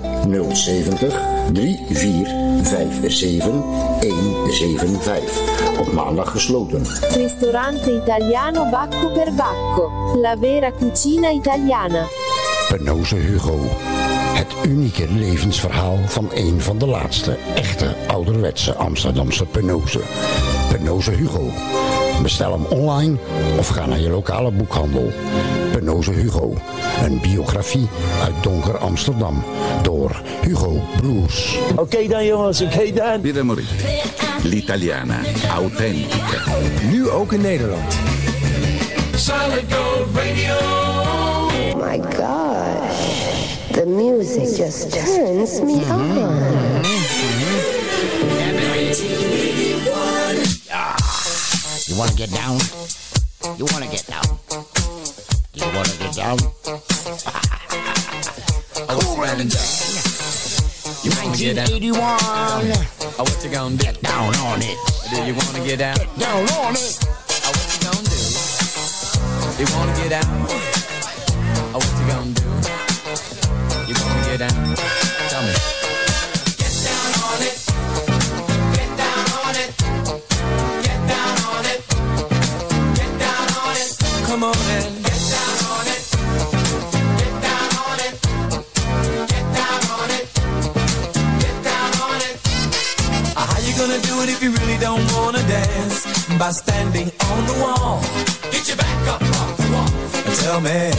070 0.52 1.12
3457 1.52 3.62
175. 4.00 5.78
Op 5.78 5.92
maandag 5.92 6.30
gesloten. 6.30 6.82
Ristorante 7.14 7.92
Italiano 7.92 8.70
Bacco 8.70 9.10
per 9.10 9.32
Bacco. 9.32 9.90
La 10.20 10.38
vera 10.38 10.72
cucina 10.72 11.30
italiana. 11.30 12.06
Penoze 12.68 13.16
Hugo. 13.16 13.58
Het 14.34 14.46
unieke 14.66 15.06
levensverhaal 15.12 15.98
van 16.06 16.30
een 16.34 16.60
van 16.60 16.78
de 16.78 16.86
laatste 16.86 17.36
echte 17.54 17.94
ouderwetse 18.06 18.74
Amsterdamse 18.74 19.46
Penoze. 19.46 20.00
Penoze 20.68 21.10
Hugo. 21.10 21.50
Bestel 22.22 22.52
hem 22.52 22.64
online 22.64 23.16
of 23.58 23.68
ga 23.68 23.86
naar 23.86 24.00
je 24.00 24.10
lokale 24.10 24.50
boekhandel. 24.50 25.12
Penoze 25.76 26.12
Hugo. 26.12 26.54
Een 27.04 27.20
biografie 27.20 27.88
uit 28.22 28.34
donker 28.42 28.76
Amsterdam. 28.78 29.44
Door 29.82 30.22
Hugo 30.42 30.80
Broers. 30.96 31.58
Oké 31.74 32.08
dan 32.08 32.24
jongens, 32.24 32.60
oké 32.60 32.92
dan. 32.92 33.20
Birra 33.20 33.42
Moretti. 33.42 33.74
L'italiana. 34.42 35.20
Authentica. 35.50 36.42
Nu 36.90 37.10
ook 37.10 37.32
in 37.32 37.40
Nederland. 37.40 37.94
Solid 39.16 39.64
Gold 39.72 40.06
Radio. 40.14 40.56
My 41.76 42.00
gosh, 42.16 43.56
the 43.72 43.86
music 43.86 44.56
just 44.56 44.90
turns 44.92 45.60
me 45.60 45.82
on. 45.90 46.84
You 51.86 51.96
wanna 51.96 52.16
get 52.16 52.30
down? 52.30 52.58
You 53.56 53.66
wanna 53.72 53.86
get 53.90 54.06
down? 54.06 54.45
Get 56.26 56.38
down? 56.38 56.50
cool 58.88 59.16
running 59.16 59.46
down. 59.46 59.62
You 61.04 61.10
wanna 61.14 61.36
get 61.36 61.54
down? 61.54 61.70
1981. 61.70 62.02
Oh, 62.02 63.22
what 63.22 63.44
you 63.44 63.50
gonna 63.50 63.76
do? 63.76 63.84
Get 63.84 64.02
down 64.02 64.34
on 64.34 64.60
it. 64.60 64.76
Do 65.08 65.22
you 65.22 65.34
wanna 65.34 65.64
get 65.64 65.78
down? 65.78 65.96
Get 65.96 66.18
down 66.18 66.42
on 66.58 66.74
it. 66.74 66.98
Oh, 67.46 67.52
what 67.54 67.70
you 67.70 67.80
gonna 67.86 68.10
do? 68.10 68.18
You 69.62 69.66
wanna 69.76 69.94
get 70.02 70.10
down? 70.10 70.46
Oh, 71.72 71.78
what 71.78 71.94
you 71.94 72.06
gonna 72.10 72.34
do? 72.34 72.42
You 73.86 73.94
wanna 74.02 74.22
get 74.26 74.38
down? 74.48 74.95
It 94.22 94.28
if 94.30 94.42
you 94.42 94.50
really 94.52 94.78
don't 94.78 95.04
wanna 95.14 95.42
dance? 95.48 96.06
By 96.38 96.50
standing 96.50 97.10
on 97.30 97.46
the 97.46 97.56
wall. 97.62 98.00
Get 98.52 98.68
your 98.68 98.76
back 98.76 99.08
up 99.08 99.22
off 99.22 99.56
the 99.56 99.68
wall. 99.72 99.90
Tell 100.42 100.60
me. 100.60 100.90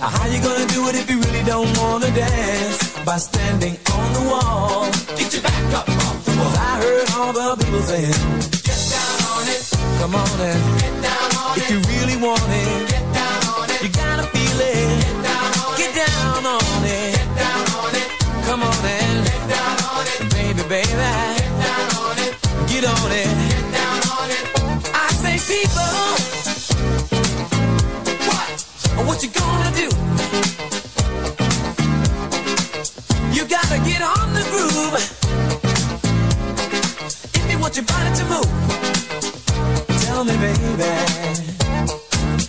uh, 0.00 0.08
How 0.08 0.26
you 0.26 0.40
gonna 0.42 0.66
do 0.66 0.88
it 0.88 0.94
if 0.96 1.10
you 1.10 1.18
really 1.20 1.42
don't 1.44 1.70
wanna 1.78 2.10
dance? 2.10 2.78
By 3.04 3.18
standing 3.18 3.76
on 3.92 4.06
the 4.16 4.22
wall. 4.30 4.86
Get 5.18 5.32
your 5.34 5.42
back 5.42 5.64
up 5.74 5.88
off 5.88 6.24
the 6.24 6.32
wall. 6.38 6.54
I 6.56 6.72
heard 6.82 7.08
all 7.18 7.32
the 7.32 7.56
people 7.64 7.82
saying, 7.82 8.14
Get 8.68 8.80
down 8.94 9.18
on 9.34 9.44
it. 9.54 9.62
come 10.00 10.14
on 10.14 10.40
and 10.50 10.62
Get 10.80 10.94
down 11.02 11.28
on 11.42 11.58
if 11.58 11.64
it. 11.64 11.70
you 11.72 11.78
really 11.92 12.16
want 12.16 12.42
it, 12.48 12.88
Get 12.88 13.04
down 13.14 13.40
on 13.58 13.66
it. 13.70 13.82
you 13.82 13.88
gotta 13.90 14.24
feel 14.34 14.58
it. 14.60 15.02
Get 15.02 15.16
down 15.30 15.50
on 15.64 15.74
it. 15.74 15.78
Get 15.78 15.92
down 15.94 16.46
on 16.54 16.84
it. 16.84 17.12
Get 17.16 17.30
down 17.42 17.64
on 17.82 17.92
it. 18.00 18.08
Come 18.46 18.62
on 18.62 18.84
and 18.84 19.26
Get 19.26 19.42
down 19.54 19.76
on 19.92 20.04
it. 20.06 20.18
baby, 20.34 20.62
baby, 20.68 20.92
get 22.84 23.02
on 23.02 23.12
it. 23.12 23.28
Get 23.50 23.64
down 23.72 24.00
on 24.18 24.28
it. 24.36 24.44
I 24.94 25.08
say, 25.22 25.36
people, 25.52 25.94
What? 28.28 28.48
what 29.06 29.18
you 29.22 29.30
gonna 29.30 29.70
do? 29.82 29.88
You 33.36 33.42
gotta 33.56 33.78
get 33.88 34.02
on 34.02 34.26
the 34.38 34.44
groove. 34.52 34.94
If 37.38 37.44
you 37.50 37.58
want 37.58 37.74
your 37.76 37.86
body 37.86 38.10
to 38.20 38.24
move, 38.32 38.52
tell 40.04 40.24
me, 40.24 40.36
baby, 40.44 40.92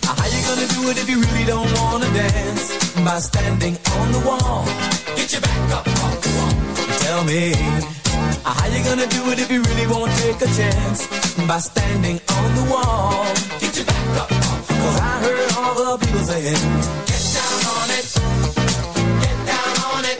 how 0.04 0.26
you 0.32 0.40
gonna 0.48 0.68
do 0.76 0.80
it 0.90 0.96
if 1.02 1.08
you 1.08 1.18
really 1.24 1.44
don't 1.44 1.72
wanna 1.80 2.08
dance? 2.12 2.66
By 3.04 3.18
standing 3.20 3.76
on 3.98 4.12
the 4.12 4.20
wall. 4.28 4.64
Get 5.16 5.32
your 5.32 5.40
back 5.40 5.70
up 5.76 5.88
off 5.88 6.20
the 6.20 6.30
wall. 6.36 6.52
Tell 7.04 7.24
me, 7.24 7.95
how 8.54 8.66
you 8.66 8.84
gonna 8.84 9.06
do 9.06 9.30
it 9.30 9.38
if 9.40 9.50
you 9.50 9.60
really 9.62 9.86
won't 9.86 10.12
take 10.18 10.40
a 10.40 10.46
chance? 10.54 11.06
By 11.46 11.58
standing 11.58 12.20
on 12.30 12.54
the 12.54 12.64
wall. 12.70 13.24
Get 13.58 13.76
your 13.76 13.86
back 13.86 14.20
up 14.20 14.28
Cause. 14.28 15.00
I 15.00 15.14
heard 15.24 15.52
all 15.58 15.74
the 15.74 16.06
people 16.06 16.20
saying, 16.20 16.54
Get 17.10 17.22
down 17.34 17.60
on 17.74 17.88
it. 17.98 18.06
Get 19.22 19.38
down 19.50 19.74
on 19.90 20.04
it. 20.12 20.18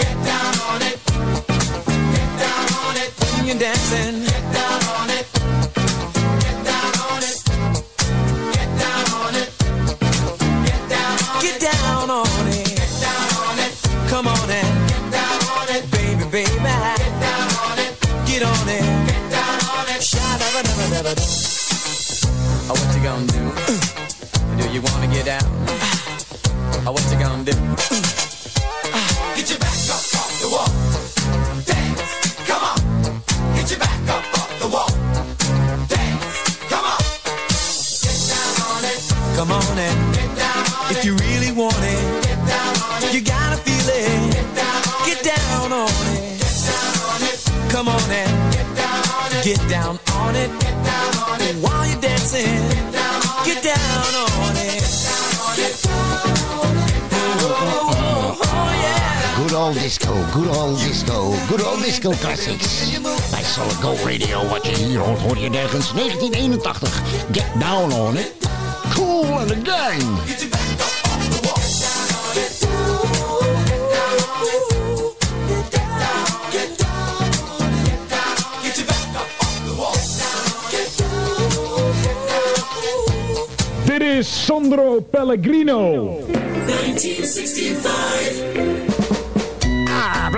Get 0.00 0.16
down 0.30 0.54
on 0.70 0.80
it. 0.90 0.98
Get 2.14 2.30
down 2.44 2.66
on 2.84 2.94
it. 2.96 3.10
when 3.34 3.46
you're 3.46 3.58
dancing, 3.58 4.29
good 60.32 60.48
old 60.48 60.78
disco, 60.78 61.34
good 61.48 61.60
old 61.62 61.82
disco 61.82 62.10
classics. 62.10 62.98
Bij 63.30 63.42
Solid 63.42 63.74
Gold 63.74 63.98
Radio, 63.98 64.46
wat 64.48 64.66
je 64.66 64.74
hier 64.76 64.98
hoort, 64.98 65.20
hoor 65.20 65.38
je 65.38 65.50
nergens. 65.50 65.92
1981, 65.92 67.02
Get 67.32 67.46
Down 67.58 67.92
On 67.92 68.16
It. 68.16 68.32
Cool 68.94 69.38
and 69.38 69.48
the 69.48 69.56
Gang. 69.62 70.02
Get 70.26 70.40
your 70.40 70.50
back 70.50 70.70
up 70.72 70.80
off 71.04 71.28
the 71.30 71.40
wall. 71.46 71.60
Get 72.34 72.60
down 72.60 73.00
on 73.00 73.56
it. 73.56 73.68
Get 73.68 73.92
down 73.92 74.20
on 74.20 74.46
it. 74.46 74.52
Get 75.50 75.98
down 75.98 76.40
on 76.40 76.46
it. 76.50 76.52
Get 76.52 76.78
down 76.78 76.90
on 77.60 77.72
it. 77.72 77.84
Get 77.84 78.08
down 78.08 78.28
on 78.28 78.28
it. 78.28 78.62
Get 78.62 78.76
your 78.76 78.86
back 78.86 79.14
up 79.14 79.28
off 79.40 79.56
the 79.66 79.74
wall. 79.80 79.98
Get 80.70 80.88
down. 80.98 81.92
Get 82.02 82.18
down. 83.86 83.94
Dit 83.98 84.02
is 84.02 84.44
Sandro 84.44 85.00
Pellegrino. 85.00 85.80
1965. 86.66 88.79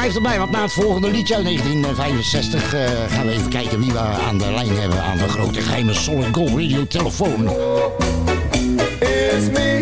Blijf 0.02 0.16
erbij, 0.16 0.38
want 0.38 0.50
na 0.50 0.62
het 0.62 0.72
volgende 0.72 1.10
liedje 1.10 1.34
uit 1.34 1.44
1965 1.44 2.74
eh, 2.74 2.80
gaan 3.08 3.26
we 3.26 3.32
even 3.32 3.48
kijken 3.48 3.78
wie 3.78 3.92
we 3.92 3.98
aan 3.98 4.38
de 4.38 4.52
lijn 4.52 4.78
hebben 4.78 5.02
aan 5.02 5.16
de 5.16 5.28
grote 5.28 5.60
geheime 5.60 5.94
Solid 5.94 6.34
Gold 6.34 6.48
Radio 6.48 6.86
telefoon. 6.86 7.48
It's 9.00 9.48
me. 9.52 9.72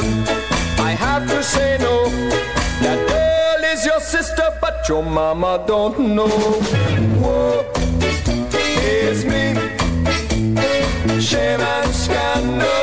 Said, 0.00 0.28
I 0.78 0.90
have 0.90 1.28
to 1.28 1.42
say 1.42 1.78
no. 1.80 2.08
That 2.80 2.98
girl 3.08 3.72
is 3.72 3.84
your 3.84 4.00
sister, 4.00 4.56
but 4.60 4.88
your 4.88 5.02
mama 5.02 5.64
don't 5.66 5.98
know. 6.14 6.28
Whoa, 7.22 7.64
it's 8.54 9.24
me. 9.24 9.54
Shame 11.20 11.60
and 11.60 11.94
scandal 11.94 12.75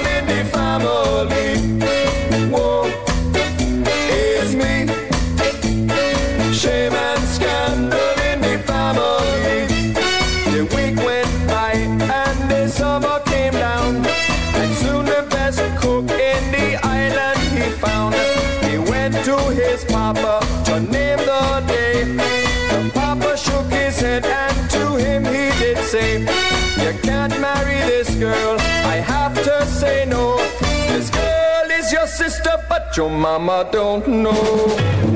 your 32.98 33.10
mama 33.10 33.68
don't 33.72 34.08
know. 34.08 34.34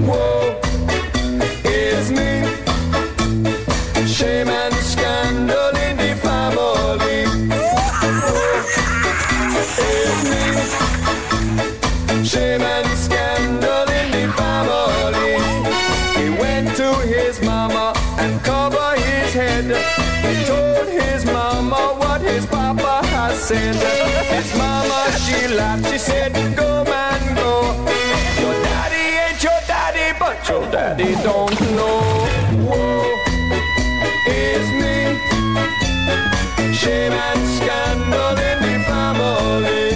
Whoa, 0.07 0.59
is 1.63 2.09
me. 2.11 2.43
Shame 4.07 4.47
and 4.47 4.73
scandal 4.75 5.75
in 5.85 5.97
the 5.97 6.15
family. 6.23 7.25
Is 9.77 10.23
me. 10.31 10.43
Shame 12.25 12.61
and 12.61 12.97
scandal 12.97 13.87
in 13.99 14.11
the 14.11 14.25
family. 14.33 15.37
He 16.19 16.29
went 16.41 16.75
to 16.77 16.95
his 17.05 17.39
mama 17.43 17.93
and 18.17 18.41
covered 18.43 18.99
his 18.99 19.33
head. 19.33 19.65
He 20.25 20.45
told 20.45 20.87
his 20.87 21.25
mama 21.25 21.93
what 21.99 22.21
his 22.21 22.45
papa 22.47 23.05
has 23.07 23.37
said. 23.39 23.75
His 23.75 24.57
mama, 24.57 25.11
she 25.19 25.47
laughed, 25.53 25.87
she 25.91 25.97
said, 25.99 26.33
go. 26.55 26.86
Your 30.49 30.69
daddy 30.71 31.13
don't 31.23 31.59
know. 31.75 31.99
Whoa, 32.67 33.03
is 34.27 34.67
me. 34.81 34.97
Shame 36.73 37.11
and 37.11 37.41
scandal 37.57 38.37
in 38.49 38.57
the 38.65 38.75
family. 38.87 39.93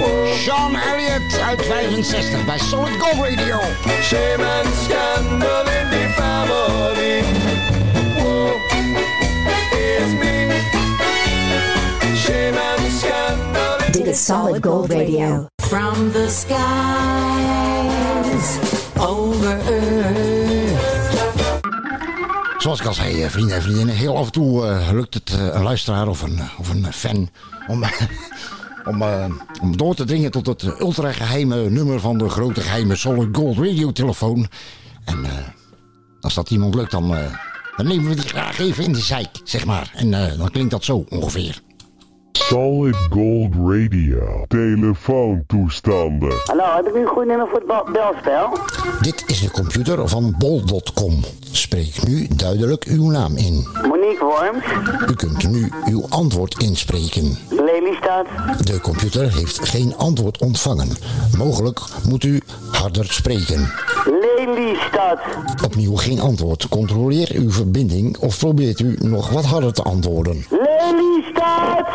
Whoa. 0.00 0.34
Sean 0.34 0.74
Elliott 0.74 1.40
uit 1.40 1.62
65 1.62 2.44
bij 2.44 2.58
Solid 2.58 3.00
Gold 3.00 3.28
Radio. 3.28 3.58
Shame 4.02 4.44
and 4.44 4.74
scandal 4.74 5.64
in 5.78 5.90
the 5.90 6.08
family. 6.16 7.22
Whoa, 8.18 8.52
it's 9.72 10.12
me. 10.12 10.50
Shame 12.14 12.58
and 12.58 12.92
scandal 12.92 13.86
in 13.86 13.92
Dit 13.92 14.06
is 14.06 14.24
Solid 14.24 14.64
Gold 14.64 14.92
Radio. 14.92 15.46
From 15.56 16.12
the 16.12 16.28
skies 16.28 17.29
Zoals 22.58 22.80
ik 22.80 22.86
al 22.86 22.94
zei, 22.94 23.22
eh, 23.22 23.30
vrienden 23.30 23.56
en 23.56 23.62
vriendinnen, 23.62 23.94
heel 23.94 24.16
af 24.16 24.26
en 24.26 24.32
toe 24.32 24.66
eh, 24.66 24.88
lukt 24.92 25.14
het 25.14 25.30
eh, 25.30 25.46
een 25.54 25.62
luisteraar 25.62 26.08
of 26.08 26.22
een, 26.22 26.40
of 26.58 26.70
een 26.70 26.92
fan 26.92 27.30
om, 27.68 27.84
om, 28.90 29.02
om 29.62 29.76
door 29.76 29.94
te 29.94 30.04
dringen 30.04 30.30
tot 30.30 30.46
het 30.46 30.62
ultra 30.80 31.12
geheime 31.12 31.70
nummer 31.70 32.00
van 32.00 32.18
de 32.18 32.28
grote 32.28 32.60
geheime 32.60 32.96
Solid 32.96 33.36
Gold 33.36 33.56
Radio 33.56 33.92
telefoon. 33.92 34.48
En 35.04 35.26
als 36.20 36.34
dat 36.34 36.50
iemand 36.50 36.74
lukt, 36.74 36.90
dan, 36.90 37.08
dan 37.76 37.86
nemen 37.86 38.08
we 38.08 38.14
die 38.14 38.28
graag 38.28 38.58
even 38.58 38.84
in 38.84 38.92
de 38.92 39.00
zeik, 39.00 39.40
zeg 39.44 39.64
maar. 39.64 39.92
En 39.94 40.10
dan 40.10 40.50
klinkt 40.50 40.70
dat 40.70 40.84
zo 40.84 41.04
ongeveer. 41.08 41.60
Solid 42.50 42.96
Gold 43.10 43.54
Radio. 43.54 44.44
Telefoontoestanden. 44.48 46.32
Hallo, 46.44 46.64
heb 46.76 46.86
ik 46.86 46.94
nu 46.94 47.00
een 47.00 47.06
goed 47.06 47.26
nummer 47.26 47.46
voor 47.48 47.58
het 47.58 47.66
bel- 47.66 47.88
belspel? 47.92 48.58
Dit 49.00 49.24
is 49.26 49.40
de 49.40 49.50
computer 49.50 50.08
van 50.08 50.34
bol.com. 50.38 51.20
Spreek 51.52 52.06
nu 52.06 52.26
duidelijk 52.36 52.84
uw 52.84 53.10
naam 53.10 53.36
in. 53.36 53.66
Monique 53.88 54.24
Worms, 54.24 54.64
U 55.10 55.14
kunt 55.14 55.50
nu 55.50 55.68
uw 55.84 56.06
antwoord 56.08 56.62
inspreken. 56.62 57.36
Lelystad, 57.48 58.26
De 58.66 58.80
computer 58.80 59.32
heeft 59.32 59.68
geen 59.68 59.96
antwoord 59.96 60.38
ontvangen. 60.38 60.88
Mogelijk 61.38 61.80
moet 62.08 62.24
u 62.24 62.40
harder 62.72 63.04
spreken. 63.12 63.72
Lelystad, 64.20 65.18
Opnieuw 65.64 65.94
geen 65.96 66.20
antwoord. 66.20 66.68
Controleer 66.68 67.30
uw 67.34 67.50
verbinding 67.50 68.18
of 68.18 68.38
probeert 68.38 68.80
u 68.80 68.96
nog 69.00 69.30
wat 69.30 69.44
harder 69.44 69.72
te 69.72 69.82
antwoorden. 69.82 70.44
Lelystad, 70.50 71.86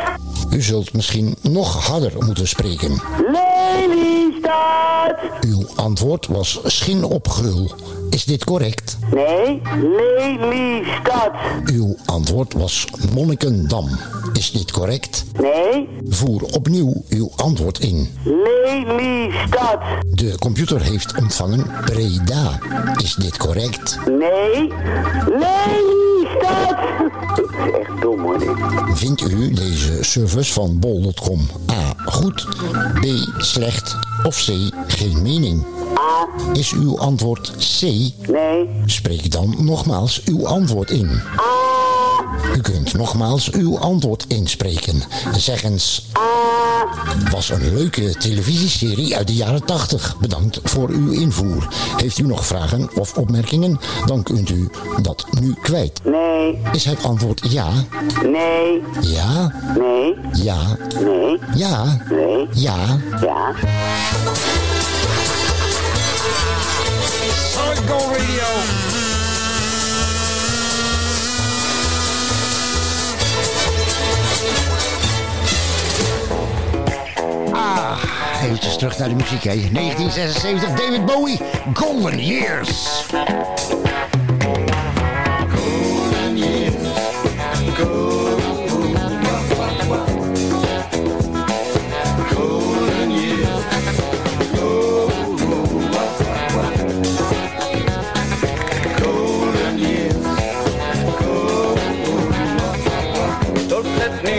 U 0.56 0.62
zult 0.62 0.94
misschien 0.94 1.36
nog 1.42 1.88
harder 1.88 2.12
moeten 2.26 2.48
spreken. 2.48 3.02
Lelystad. 3.32 5.16
Uw 5.42 5.66
antwoord 5.76 6.28
was 6.28 6.60
schinopgrul. 6.66 7.72
Is 8.10 8.26
dit 8.26 8.44
correct? 8.44 8.98
Nee, 9.14 9.62
Lelystad. 9.82 11.32
Uw 11.66 11.96
antwoord 12.06 12.54
was 12.54 12.88
Monnikendam. 13.14 13.90
Is 14.34 14.52
dit 14.52 14.72
correct? 14.72 15.26
Nee, 15.40 15.90
Voer 16.10 16.42
opnieuw 16.44 17.04
uw 17.10 17.32
antwoord 17.36 17.80
in. 17.80 18.10
Lelystad. 18.24 19.80
De 20.10 20.36
computer 20.40 20.82
heeft 20.82 21.18
ontvangen 21.20 21.68
Breda. 21.86 22.60
Is 23.04 23.16
dit 23.16 23.38
correct? 23.38 23.98
Nee, 24.08 24.74
Lelystad. 25.28 26.15
Dat 27.36 27.50
is 27.50 27.72
echt 27.80 28.02
dom 28.02 28.20
hoor 28.22 28.40
dit. 28.40 28.50
Vindt 28.94 29.22
u 29.22 29.54
deze 29.54 29.98
service 30.02 30.54
van 30.54 30.80
bol.com 30.80 31.48
A 31.72 31.86
goed, 32.06 32.48
B 33.02 33.06
slecht 33.38 33.98
of 34.24 34.36
C 34.36 34.52
geen 34.88 35.22
mening? 35.22 35.66
A. 35.98 36.28
Is 36.54 36.72
uw 36.72 37.00
antwoord 37.00 37.52
C? 37.80 37.82
Nee. 38.28 38.70
Spreek 38.86 39.32
dan 39.32 39.56
nogmaals 39.60 40.22
uw 40.26 40.48
antwoord 40.48 40.90
in. 40.90 41.22
U 42.54 42.62
kunt 42.62 42.94
nogmaals 42.94 43.52
uw 43.52 43.80
antwoord 43.80 44.26
inspreken. 44.28 45.04
Zeg 45.38 45.64
eens. 45.64 46.06
Was 47.32 47.50
een 47.50 47.74
leuke 47.74 48.16
televisieserie 48.18 49.16
uit 49.16 49.28
de 49.28 49.34
jaren 49.34 49.66
80. 49.66 50.18
Bedankt 50.20 50.60
voor 50.64 50.90
uw 50.90 51.12
invoer. 51.12 51.68
Heeft 51.98 52.18
u 52.18 52.24
nog 52.24 52.46
vragen 52.46 52.90
of 52.96 53.18
opmerkingen? 53.18 53.80
Dan 54.06 54.24
kunt 54.24 54.50
u 54.50 54.70
dat 55.02 55.26
nu 55.40 55.56
kwijt. 55.62 56.02
Nee. 56.04 56.62
Is 56.72 56.86
het 56.86 57.04
antwoord 57.04 57.42
ja? 57.50 57.70
Nee. 58.24 58.82
Ja? 59.02 59.54
Nee. 59.78 60.16
Ja? 60.34 60.78
Nee. 61.04 61.40
Ja? 61.56 61.98
Nee. 62.10 62.48
Ja? 62.54 63.00
Ja. 63.22 63.54
Radio. 68.36 68.95
Ah, 77.52 77.98
eventjes 78.44 78.78
terug 78.78 78.98
naar 78.98 79.10
de 79.10 79.16
muziek, 79.16 79.44
hè. 79.44 79.56
1976, 79.72 80.70
David 80.70 81.06
Bowie, 81.06 81.40
Golden 81.74 82.26
Years. 82.26 83.06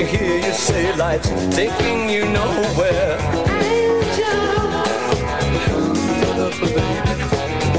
Hear 0.06 0.36
you 0.38 0.52
say 0.52 0.94
life's 0.96 1.28
taking 1.54 2.08
you 2.08 2.24
nowhere. 2.26 3.18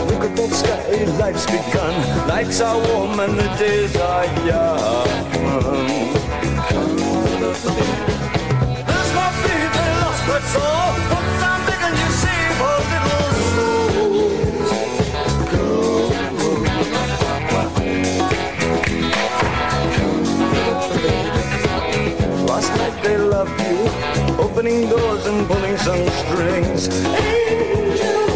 Look 0.09 0.23
at 0.23 0.35
that 0.35 0.51
sky, 0.51 1.03
life's 1.19 1.45
begun. 1.45 2.27
Nights 2.27 2.61
are 2.61 2.77
warm 2.87 3.19
and 3.19 3.39
the 3.39 3.47
days 3.57 3.95
are 3.95 4.25
young. 4.45 5.07
There's 8.87 9.11
my 9.19 9.29
baby 9.43 9.83
lost 10.01 10.23
but 10.27 10.43
soul. 10.43 11.46
They 23.07 23.17
loved 23.17 23.59
you, 23.61 23.79
opening 24.37 24.89
doors 24.89 25.25
and 25.25 25.47
pulling 25.47 25.77
some 25.77 26.03
strings. 26.21 26.89
Angel, 26.89 28.27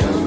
come 0.00 0.26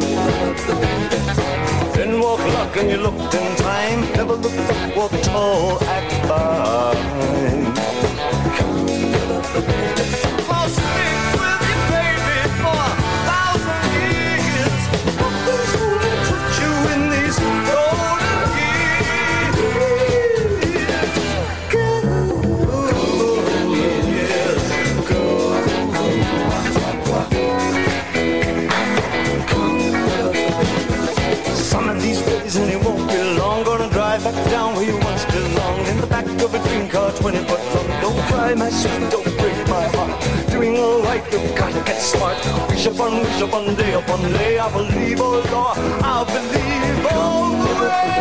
Then 1.96 2.20
walk 2.20 2.40
luck 2.58 2.78
and 2.78 2.92
you 2.92 2.98
looked 2.98 3.34
in 3.34 3.56
time. 3.56 4.02
Never 4.14 4.36
looked 4.36 4.62
back, 4.70 4.96
walk 4.96 5.14
tall, 5.24 5.84
act 5.84 6.14
fine. 6.28 6.67
car 36.98 37.12
20 37.12 37.38
foot 37.50 37.64
long. 37.74 37.90
Don't 38.02 38.22
cry, 38.30 38.54
my 38.56 38.70
sweet, 38.70 39.04
don't 39.14 39.32
break 39.40 39.58
my 39.76 39.86
heart. 39.96 40.14
Doing 40.52 40.76
alright, 40.78 41.24
you 41.32 41.40
gotta 41.62 41.82
get 41.90 42.00
smart. 42.12 42.38
Wish 42.70 42.86
upon, 42.88 43.12
wish 43.24 43.42
upon, 43.42 43.76
day 43.76 43.94
upon 43.94 44.22
day. 44.38 44.58
I 44.66 44.68
believe, 44.78 45.20
oh 45.22 45.40
Lord, 45.54 45.78
I 46.14 46.18
believe 46.36 47.06
all 47.14 47.50
the 47.64 47.74
way. 47.82 48.18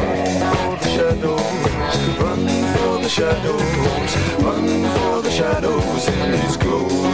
Run 0.00 0.42
for 0.52 0.74
the 0.82 0.88
shadows, 0.96 1.54
run 2.24 2.42
for 2.74 2.94
the 3.04 3.10
shadows, 3.18 3.70
run 4.46 4.66
for 4.96 5.16
the 5.26 5.32
shadows 5.38 6.02
in 6.08 6.32
these 6.32 6.56
clothes. 6.62 7.13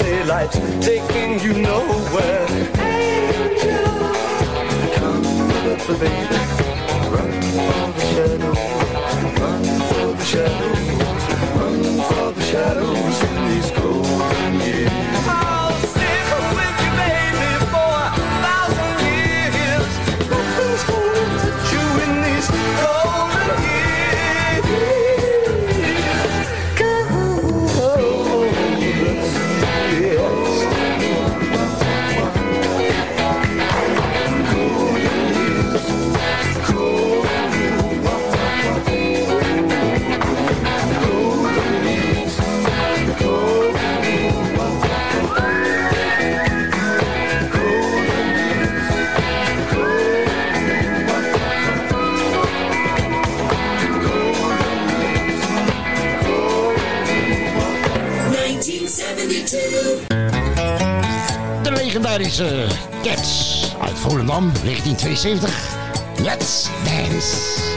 say 0.00 0.24
life's 0.24 0.58
taking 0.84 1.38
you 1.40 1.52
nowhere. 1.62 2.46
Angel, 2.78 3.96
come 4.96 5.22
look 5.64 5.80
for 5.86 5.96
baby. 6.02 6.40
Run 7.14 7.32
for 7.54 7.86
the 7.96 8.04
shadow, 8.12 8.54
run 9.40 9.64
for 9.88 10.06
the 10.18 10.24
shadow. 10.24 10.79
1972. 64.40 66.24
Let's 66.24 66.68
dance! 66.84 67.69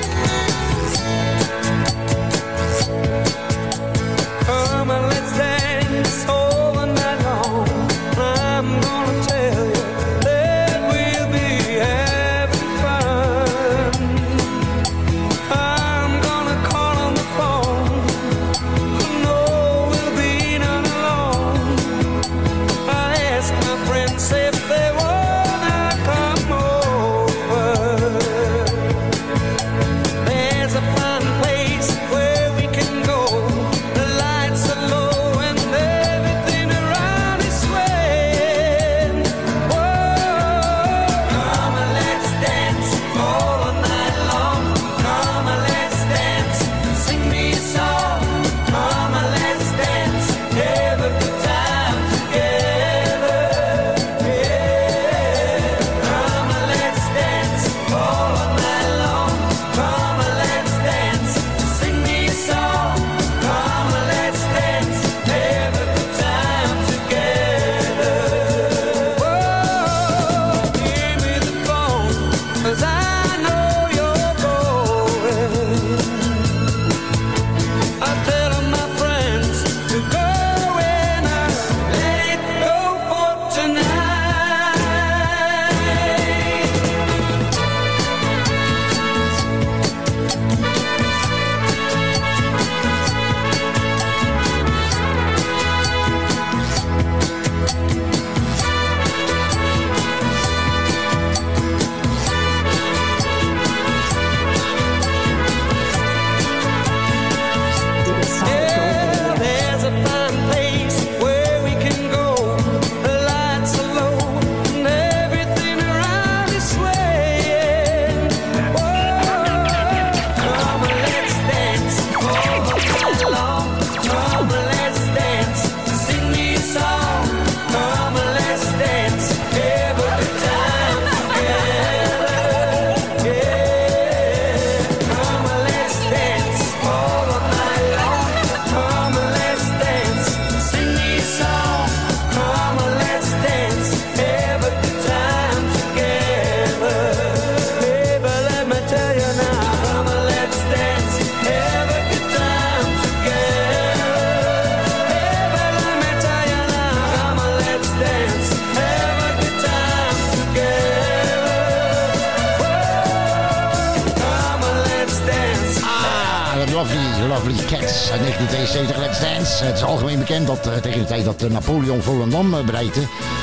Lovely, 166.83 167.27
Lovely 167.27 167.55
Cats 167.55 168.11
uit 168.11 168.19
1972, 168.19 168.97
Let's 168.97 169.19
Dance. 169.19 169.63
Het 169.63 169.75
is 169.75 169.83
algemeen 169.83 170.19
bekend 170.19 170.47
dat 170.47 170.67
eh, 170.67 170.73
tegen 170.73 170.99
de 170.99 171.05
tijd 171.05 171.25
dat 171.25 171.43
eh, 171.43 171.49
Napoleon 171.49 172.01
Volendam 172.01 172.53
eh, 172.53 172.65
bereikte... 172.65 173.01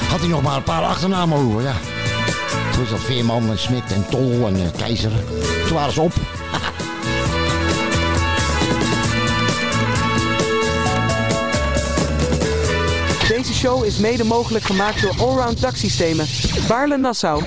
had 0.08 0.20
hij 0.20 0.28
nog 0.28 0.42
maar 0.42 0.56
een 0.56 0.62
paar 0.62 0.82
achternamen 0.82 1.38
over, 1.38 1.62
ja. 1.62 1.72
Toen 2.72 2.82
is 2.82 2.90
dat 2.90 3.00
Veerman 3.00 3.50
en 3.50 3.58
Smit 3.58 3.92
en 3.92 4.04
Tol 4.10 4.46
en 4.46 4.72
Keizer. 4.76 5.10
Toen 5.66 5.76
waren 5.76 5.92
ze 5.92 6.00
op. 6.00 6.12
Deze 13.36 13.54
show 13.54 13.84
is 13.84 13.98
mede 13.98 14.24
mogelijk 14.24 14.64
gemaakt 14.64 15.02
door 15.02 15.14
Allround 15.18 15.60
Daksystemen. 15.60 16.26
Baarle 16.68 16.96
Nassau 16.96 17.42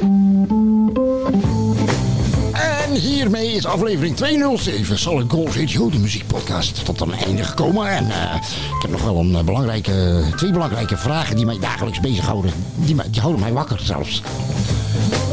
hiermee 3.04 3.52
is 3.52 3.66
aflevering 3.66 4.16
207 4.16 4.98
Solid 4.98 5.32
Gold 5.32 5.56
Radio, 5.56 5.90
de 5.90 5.98
muziekpodcast, 5.98 6.86
tot 6.86 7.02
een 7.02 7.14
einde 7.14 7.44
gekomen. 7.44 7.88
En 7.88 8.12
eh, 8.12 8.36
ik 8.76 8.82
heb 8.82 8.92
nog 8.92 9.04
wel 9.04 9.20
een 9.20 9.36
eh, 9.36 9.44
belangrijke, 9.44 10.24
twee 10.36 10.52
belangrijke 10.52 10.98
vragen 10.98 11.36
die 11.36 11.46
mij 11.46 11.60
dagelijks 11.60 12.00
bezighouden. 12.00 12.52
Die, 12.76 12.96
die 13.10 13.22
houden 13.22 13.42
mij 13.42 13.54
wakker 13.54 13.80
zelfs. 13.84 14.22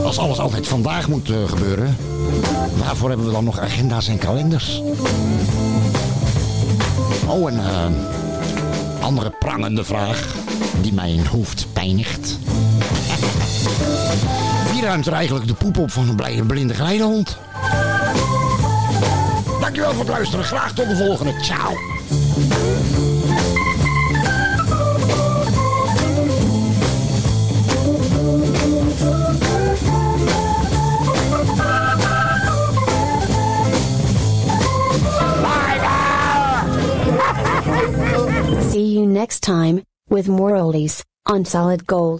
Als 0.05 0.19
alles 0.19 0.39
altijd 0.39 0.69
vandaag 0.69 1.09
moet 1.09 1.31
eh, 1.31 1.37
gebeuren, 1.49 1.97
waarvoor 2.77 3.09
hebben 3.09 3.27
we 3.27 3.33
dan 3.33 3.45
nog 3.45 3.59
agenda's 3.61 4.09
en 4.09 4.19
kalenders? 4.19 4.83
Oh, 7.27 7.51
een 7.51 7.61
andere 9.01 9.31
prangende 9.39 9.85
vraag 9.85 10.35
die 10.81 10.93
mijn 10.93 11.27
hoofd 11.27 11.67
pijnigt. 11.73 12.39
Wie 14.73 14.83
ruimt 14.83 15.07
er 15.07 15.13
eigenlijk 15.13 15.47
de 15.47 15.55
poep 15.55 15.79
op 15.79 15.91
van 15.91 16.19
een 16.19 16.47
blinde 16.47 16.75
geleidehond? 16.75 17.40
Dankjewel 19.81 20.07
voor 20.07 20.15
het 20.15 20.19
luisteren. 20.19 20.45
Graag 20.45 20.73
tot 20.73 20.89
de 20.89 20.97
volgende. 20.97 21.33
Ciao. 21.41 21.75
See 38.71 38.93
you 38.93 39.07
next 39.07 39.41
time, 39.41 39.83
with 40.09 40.27
more 40.29 40.55
oldies, 40.55 41.05
on 41.23 41.45
Solid 41.45 41.83
Gold. 41.87 42.09